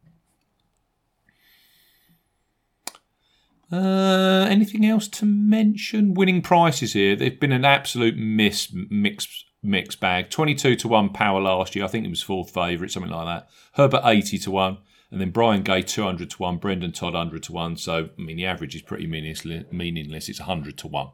[3.71, 6.13] Uh, anything else to mention?
[6.13, 7.15] Winning prices here.
[7.15, 10.29] They've been an absolute miss, mixed mixed bag.
[10.29, 11.85] 22 to 1 power last year.
[11.85, 13.49] I think it was fourth favourite, something like that.
[13.73, 14.77] Herbert 80 to 1.
[15.13, 16.57] And then Brian Gay 200 to 1.
[16.57, 17.77] Brendon Todd 100 to 1.
[17.77, 20.27] So, I mean, the average is pretty meaningless.
[20.27, 21.07] It's 100 to 1.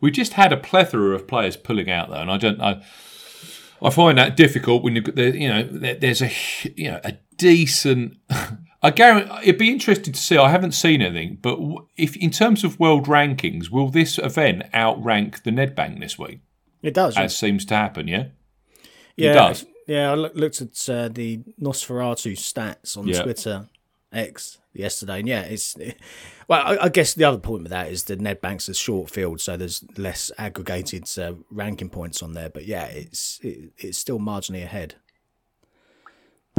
[0.00, 2.16] We've just had a plethora of players pulling out, though.
[2.16, 2.80] And I don't know.
[3.82, 6.30] I find that difficult when you've got you know, there's a,
[6.74, 8.16] you know, a decent.
[8.82, 10.38] I guarantee it'd be interesting to see.
[10.38, 11.58] I haven't seen anything, but
[11.98, 16.40] if in terms of world rankings, will this event outrank the Nedbank this week?
[16.82, 17.26] It does, as yeah.
[17.28, 18.08] seems to happen.
[18.08, 18.28] Yeah,
[19.16, 19.66] yeah, it does.
[19.90, 23.22] Yeah, I looked at uh, the Nosferatu stats on yeah.
[23.22, 23.68] Twitter
[24.12, 25.76] X yesterday, and yeah, it's
[26.46, 26.62] well.
[26.64, 29.56] I, I, guess the other point with that is the Nedbank's a short field, so
[29.56, 32.48] there's less aggregated uh, ranking points on there.
[32.48, 34.94] But yeah, it's it, it's still marginally ahead.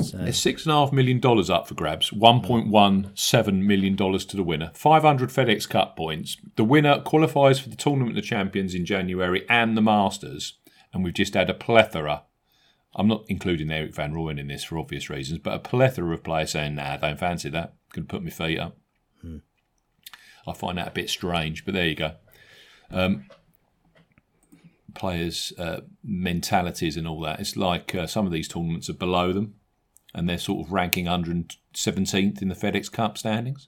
[0.01, 0.17] So.
[0.17, 2.11] There's six and a half million dollars up for grabs.
[2.11, 4.71] One point one seven million dollars to the winner.
[4.73, 6.35] Five hundred FedEx Cup points.
[6.57, 10.57] The winner qualifies for the Tournament of Champions in January and the Masters.
[10.93, 12.23] And we've just had a plethora.
[12.95, 16.23] I'm not including Eric van Rooyen in this for obvious reasons, but a plethora of
[16.23, 17.73] players saying, "Nah, I don't fancy that.
[17.93, 18.77] Can put my feet up."
[19.21, 19.37] Hmm.
[20.47, 22.15] I find that a bit strange, but there you go.
[22.89, 23.25] Um,
[24.93, 27.39] players' uh, mentalities and all that.
[27.39, 29.55] It's like uh, some of these tournaments are below them
[30.13, 33.67] and they're sort of ranking 117th in the FedEx Cup standings.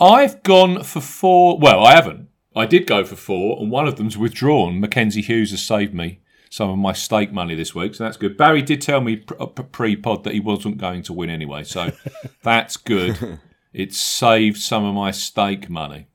[0.00, 1.58] I've gone for four.
[1.58, 2.28] Well, I haven't.
[2.56, 4.80] I did go for four, and one of them's withdrawn.
[4.80, 6.20] Mackenzie Hughes has saved me
[6.50, 8.36] some of my stake money this week, so that's good.
[8.36, 11.92] Barry did tell me uh, pre pod that he wasn't going to win anyway, so
[12.42, 13.40] that's good.
[13.72, 16.08] It saved some of my stake money.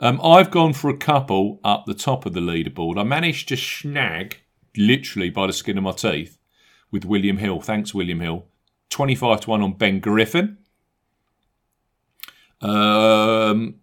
[0.00, 2.98] Um, I've gone for a couple up the top of the leaderboard.
[2.98, 4.40] I managed to snag,
[4.76, 6.36] literally by the skin of my teeth,
[6.90, 7.60] with William Hill.
[7.60, 8.46] Thanks, William Hill.
[8.88, 10.58] 25 to 1 on Ben Griffin.
[12.60, 13.76] Um,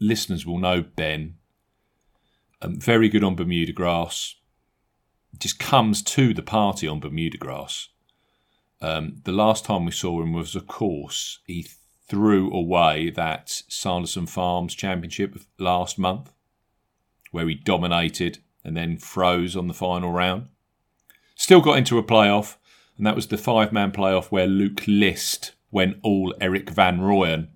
[0.00, 1.34] listeners will know Ben.
[2.62, 4.34] Um, very good on Bermuda grass.
[5.36, 7.88] Just comes to the party on Bermuda grass.
[8.80, 11.66] Um, the last time we saw him was, of course, he
[12.08, 16.32] threw away that Sanderson Farms Championship last month,
[17.32, 20.48] where he dominated and then froze on the final round.
[21.34, 22.56] Still got into a playoff,
[22.96, 27.48] and that was the five man playoff where Luke List went all Eric van Rooyen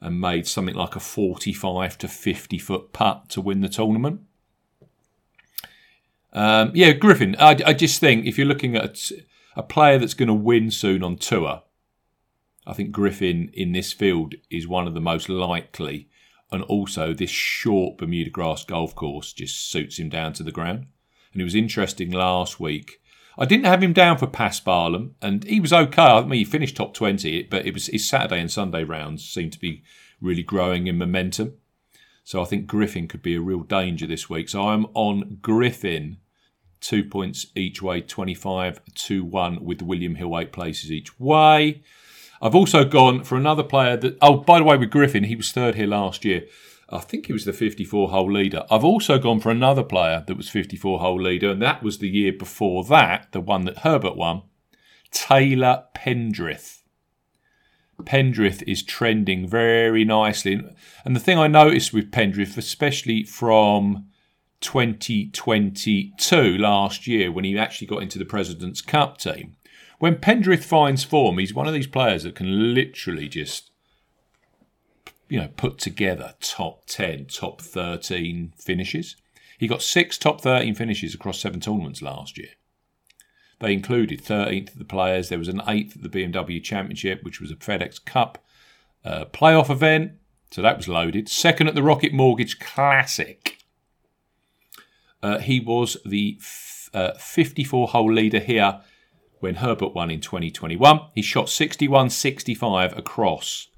[0.00, 4.20] and made something like a 45 to 50 foot putt to win the tournament.
[6.32, 9.10] Um, yeah, Griffin, I, I, just think if you're looking at
[9.54, 11.62] a player that's going to win soon on tour,
[12.66, 16.08] I think Griffin in this field is one of the most likely.
[16.50, 20.86] And also, this short Bermuda grass golf course just suits him down to the ground
[21.32, 23.00] and it was interesting last week.
[23.38, 26.02] I didn't have him down for Paspalum, and he was okay.
[26.02, 29.52] I mean, he finished top 20, but it was his Saturday and Sunday rounds seemed
[29.54, 29.82] to be
[30.20, 31.54] really growing in momentum.
[32.24, 34.48] So I think Griffin could be a real danger this week.
[34.48, 36.18] So I'm on Griffin,
[36.82, 41.82] two points each way, 25 to 1 with William Hill, eight places each way.
[42.42, 45.52] I've also gone for another player that, oh, by the way, with Griffin, he was
[45.52, 46.44] third here last year.
[46.90, 48.64] I think he was the 54 hole leader.
[48.70, 52.08] I've also gone for another player that was 54 hole leader, and that was the
[52.08, 54.42] year before that, the one that Herbert won,
[55.10, 56.80] Taylor Pendrith.
[58.02, 60.60] Pendrith is trending very nicely.
[61.04, 64.08] And the thing I noticed with Pendrith, especially from
[64.62, 69.56] 2022 last year, when he actually got into the President's Cup team,
[69.98, 73.70] when Pendrith finds form, he's one of these players that can literally just
[75.28, 79.16] you know, put together top 10, top 13 finishes.
[79.58, 82.50] He got six top 13 finishes across seven tournaments last year.
[83.58, 85.28] They included 13th of the players.
[85.30, 88.44] There was an 8th at the BMW Championship, which was a FedEx Cup
[89.04, 90.12] uh, playoff event.
[90.50, 91.30] So that was loaded.
[91.30, 93.56] Second at the Rocket Mortgage Classic.
[95.22, 98.80] Uh, he was the f- uh, 54 hole leader here
[99.40, 101.00] when Herbert won in 2021.
[101.14, 103.68] He shot 61 65 across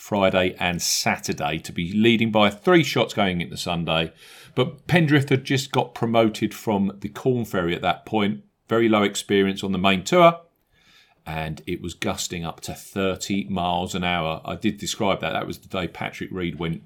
[0.00, 4.12] Friday and Saturday to be leading by three shots going into Sunday.
[4.54, 8.42] But Pendrith had just got promoted from the Corn Ferry at that point.
[8.68, 10.40] Very low experience on the main tour.
[11.26, 14.40] And it was gusting up to 30 miles an hour.
[14.44, 15.32] I did describe that.
[15.32, 16.82] That was the day Patrick Reed went.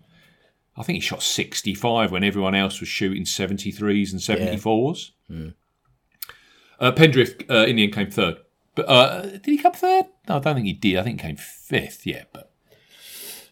[0.76, 5.10] I think he shot 65 when everyone else was shooting 73s and 74s.
[5.28, 5.36] Yeah.
[5.36, 5.54] Mm.
[6.80, 8.38] Uh, Pendrith uh, in the end came third.
[8.74, 10.06] But uh, did he come third?
[10.28, 10.98] No, I don't think he did.
[10.98, 12.04] I think he came fifth.
[12.04, 12.50] Yeah, but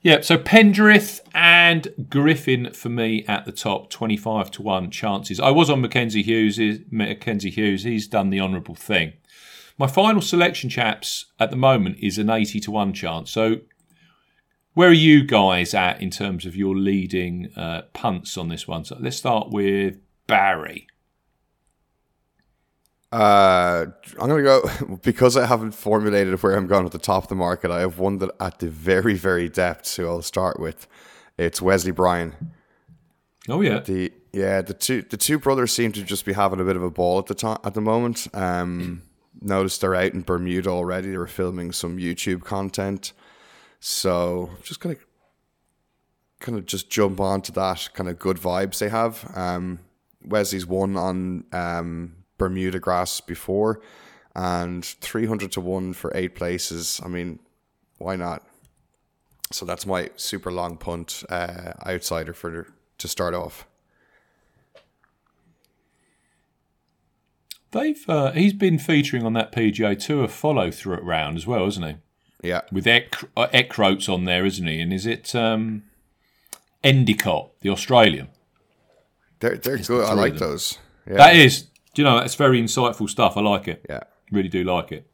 [0.02, 5.38] yeah, so Pendrith and Griffin for me at the top, 25 to 1 chances.
[5.38, 6.58] I was on Mackenzie Hughes.
[6.90, 9.12] Mackenzie Hughes, he's done the honourable thing.
[9.78, 13.30] My final selection, chaps, at the moment is an 80 to 1 chance.
[13.30, 13.60] So
[14.74, 18.84] where are you guys at in terms of your leading uh, punts on this one?
[18.84, 20.86] So let's start with Barry.
[23.12, 23.86] Uh,
[24.18, 24.62] I'm gonna go
[25.02, 27.70] because I haven't formulated where I'm going at the top of the market.
[27.70, 29.96] I have one that at the very, very depths.
[29.96, 30.86] Who I'll start with.
[31.36, 32.52] It's Wesley Bryan.
[33.48, 36.64] Oh yeah, The yeah, the two the two brothers seem to just be having a
[36.64, 38.28] bit of a ball at the time at the moment.
[38.32, 39.02] Um,
[39.42, 41.10] noticed they're out in Bermuda already.
[41.10, 43.12] They were filming some YouTube content,
[43.84, 44.96] so I'm just gonna
[46.38, 49.28] kind of just jump onto that kind of good vibes they have.
[49.34, 49.80] Um,
[50.24, 53.80] Wesley's won on um, Bermuda grass before,
[54.36, 57.00] and three hundred to one for eight places.
[57.04, 57.40] I mean,
[57.98, 58.46] why not?
[59.50, 63.66] So that's my super long punt uh, outsider for to start off.
[67.72, 71.82] they've uh, he's been featuring on that PGA Tour follow through round as well, isn't
[71.82, 71.96] he?
[72.42, 74.80] Yeah, With Eck, uh, Eckroat's on there, isn't he?
[74.80, 75.84] And is it um,
[76.82, 78.28] Endycott, the Australian?
[79.40, 80.04] they're they're the good.
[80.04, 80.78] I like those.
[81.06, 81.62] Yeah, That is,
[81.94, 83.36] do you know, that's very insightful stuff.
[83.36, 83.84] I like it.
[83.88, 84.00] yeah.
[84.30, 85.08] Really do like it.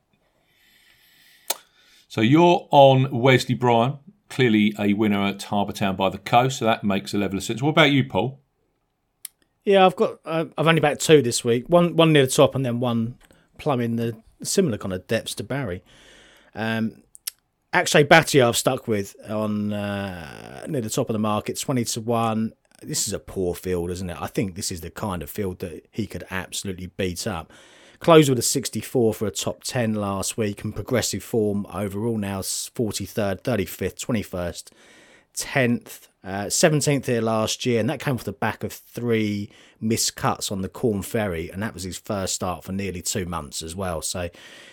[2.09, 3.99] So you're on Wesley Bryan,
[4.31, 7.45] clearly a winner at Harbour Town by the coast, so that makes a level of
[7.45, 7.62] sense.
[7.62, 8.41] What about you, Paul?
[9.64, 10.18] Yeah, I've got.
[10.24, 11.64] Uh, I've only about two this week.
[11.68, 13.16] One one near the top, and then one
[13.59, 15.83] plumbing the similar kind of depths to Barry.
[16.55, 17.03] Um,
[17.73, 22.01] Akshay Bhatia I've stuck with on uh, near the top of the market, twenty to
[22.01, 22.53] one.
[22.83, 24.16] This is a poor field, isn't it?
[24.21, 27.53] I think this is the kind of field that he could absolutely beat up.
[27.99, 32.41] Closed with a 64 for a top 10 last week and progressive form overall now
[32.41, 34.71] 43rd, 35th, 21st,
[35.37, 39.51] 10th, uh, 17th here last year, and that came off the back of three
[39.81, 43.27] missed cuts on the Corn Ferry, and that was his first start for nearly two
[43.27, 44.01] months as well.
[44.01, 44.31] So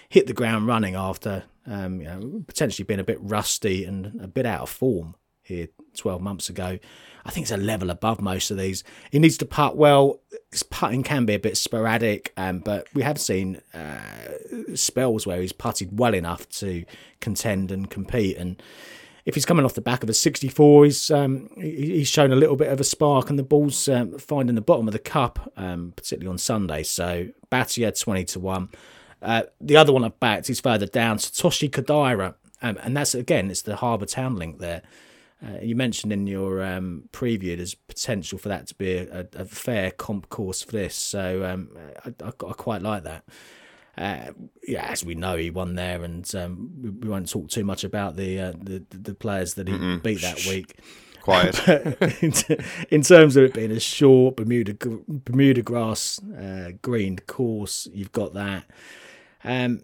[0.07, 4.27] hit the ground running after um, you know, potentially being a bit rusty and a
[4.27, 6.79] bit out of form here 12 months ago.
[7.23, 8.83] I think it's a level above most of these.
[9.11, 10.19] He needs to putt well.
[10.51, 15.41] His putting can be a bit sporadic, um, but we have seen uh, spells where
[15.41, 16.85] he's putted well enough to
[17.21, 18.37] contend and compete.
[18.37, 18.61] And
[19.25, 22.55] if he's coming off the back of a 64, he's um, he's shown a little
[22.55, 25.93] bit of a spark, and the ball's um, finding the bottom of the cup, um,
[25.95, 26.83] particularly on Sunday.
[26.83, 28.69] So Bhatia 20 to one.
[29.25, 33.49] Uh, the other one I've backed is further down, Satoshi Kodaira, um, and that's again
[33.49, 34.83] it's the Harbour Town link there.
[35.43, 39.45] Uh, you mentioned in your um, preview there's potential for that to be a, a,
[39.45, 43.25] fair comp course for this, so um, I, I, I quite like that.
[43.97, 44.31] Uh,
[44.67, 47.83] yeah, as we know, he won there, and um, we, we won't talk too much
[47.83, 50.79] about the uh, the, the players that he beat that week.
[51.21, 51.67] Quiet.
[52.21, 52.33] in,
[52.91, 54.75] in terms of it being a short Bermuda
[55.07, 58.65] Bermuda grass uh, greened course, you've got that.
[59.45, 59.83] Um,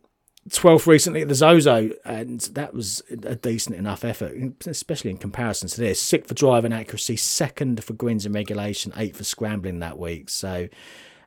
[0.49, 4.36] 12th recently at the Zozo, and that was a decent enough effort,
[4.66, 6.01] especially in comparison to this.
[6.01, 10.30] Sixth for driving accuracy, second for greens and regulation, eighth for scrambling that week.
[10.30, 10.68] So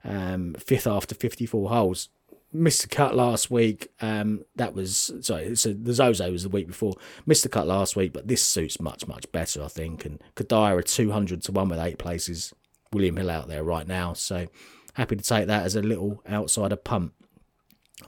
[0.03, 2.09] um, fifth after 54 holes.
[2.53, 3.91] Missed the cut last week.
[4.01, 5.57] Um, that was sorry.
[5.57, 6.95] So the Zozo was the week before.
[7.27, 10.05] Missed the cut last week, but this suits much much better, I think.
[10.05, 12.55] And Kodaira two hundred to one with eight places.
[12.93, 14.47] William Hill out there right now, so
[14.93, 17.13] happy to take that as a little outsider pump.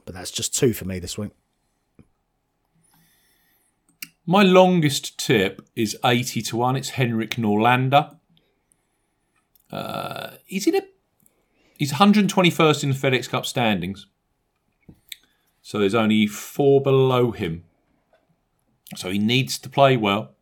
[0.05, 1.32] But that's just two for me this week.
[4.26, 6.76] My longest tip is 80 to 1.
[6.76, 8.16] It's Henrik Norlander.
[9.70, 10.82] Uh, he's in a
[11.76, 14.07] he's 121st in the FedEx Cup standings.
[15.62, 17.64] So there's only four below him.
[18.97, 20.34] So he needs to play well.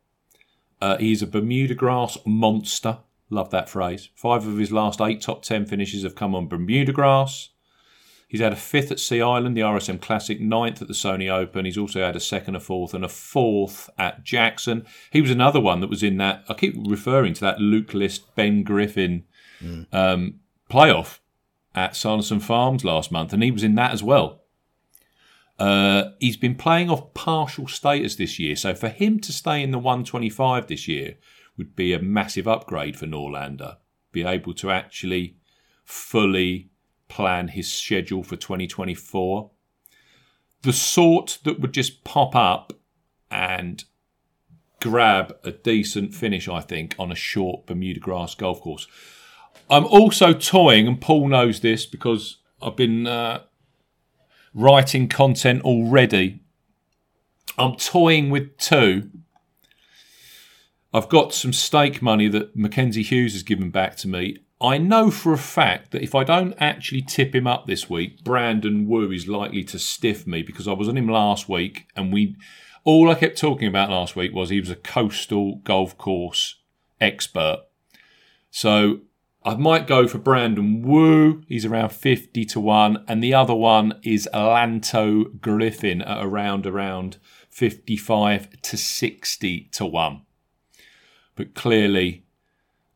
[0.81, 2.99] Uh, he's a Bermuda grass monster.
[3.29, 4.09] Love that phrase.
[4.15, 7.49] Five of his last eight top 10 finishes have come on Bermuda grass.
[8.27, 11.65] He's had a fifth at Sea Island, the RSM Classic, ninth at the Sony Open.
[11.65, 14.85] He's also had a second, a fourth, and a fourth at Jackson.
[15.11, 16.43] He was another one that was in that.
[16.49, 19.25] I keep referring to that Luke List, Ben Griffin
[19.91, 21.19] um, playoff
[21.73, 24.41] at Sanderson Farms last month, and he was in that as well.
[25.57, 29.71] Uh, he's been playing off partial status this year, so for him to stay in
[29.71, 31.15] the 125 this year
[31.57, 33.77] would be a massive upgrade for Norlander.
[34.11, 35.37] Be able to actually
[35.85, 36.69] fully
[37.07, 39.51] plan his schedule for 2024.
[40.61, 42.73] The sort that would just pop up
[43.29, 43.83] and
[44.81, 48.87] grab a decent finish, I think, on a short Bermuda grass golf course.
[49.69, 53.43] I'm also toying, and Paul knows this because I've been uh,
[54.53, 56.39] writing content already.
[57.57, 59.09] I'm toying with two.
[60.93, 64.37] I've got some stake money that Mackenzie Hughes has given back to me.
[64.65, 68.23] I know for a fact that if I don't actually tip him up this week,
[68.23, 72.11] Brandon Wu is likely to stiff me because I was on him last week and
[72.11, 72.35] we
[72.83, 76.55] all I kept talking about last week was he was a coastal golf course
[76.99, 77.59] expert.
[78.49, 79.01] So
[79.43, 81.43] I might go for Brandon Wu.
[81.47, 83.05] He's around 50 to 1.
[83.07, 87.17] And the other one is Lanto Griffin at around around
[87.51, 90.21] 55 to 60 to 1.
[91.35, 92.24] But clearly,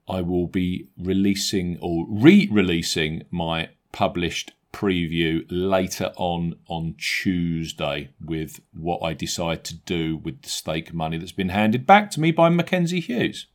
[0.10, 8.60] I will be releasing or re releasing my published preview later on on Tuesday with
[8.74, 12.32] what I decide to do with the stake money that's been handed back to me
[12.32, 13.48] by Mackenzie Hughes.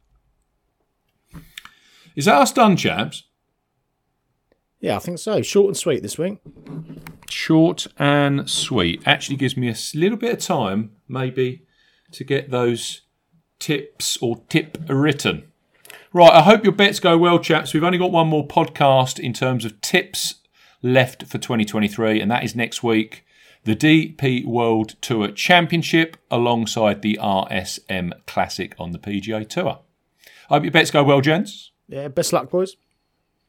[2.17, 3.25] Is that us done, chaps?
[4.81, 5.43] Yeah, I think so.
[5.43, 6.39] Short and sweet this week.
[7.31, 9.03] Short and sweet.
[9.07, 11.65] Actually gives me a little bit of time, maybe,
[12.13, 13.03] to get those
[13.59, 15.51] tips or tip written.
[16.15, 17.75] Right, I hope your bets go well, chaps.
[17.75, 20.37] We've only got one more podcast in terms of tips
[20.81, 23.27] left for 2023, and that is next week.
[23.65, 29.81] The DP World Tour Championship alongside the RSM Classic on the PGA Tour.
[30.49, 31.73] I hope your bets go well, gents.
[31.89, 32.77] Yeah, best luck, boys.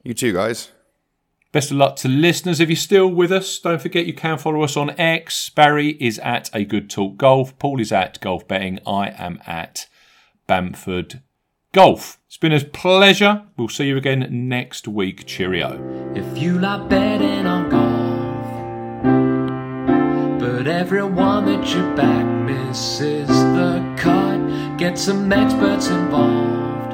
[0.02, 0.72] You too, guys.
[1.52, 2.60] Best of luck to listeners.
[2.60, 5.50] If you're still with us, don't forget you can follow us on X.
[5.50, 7.60] Barry is at A Good Talk Golf.
[7.60, 8.80] Paul is at Golf Betting.
[8.88, 9.86] I am at
[10.48, 11.22] Bamford
[11.72, 12.18] Golf.
[12.36, 13.44] It's been a pleasure.
[13.56, 15.26] We'll see you again next week.
[15.26, 15.80] Cheerio.
[16.14, 18.46] If you like betting on golf,
[20.42, 26.94] but everyone that you back misses the cut, get some experts involved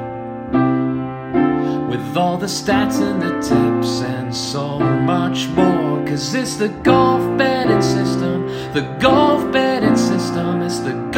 [1.89, 6.06] with all the stats and the tips and so much more.
[6.06, 11.10] Cause it's the golf betting system, the golf betting system, it's the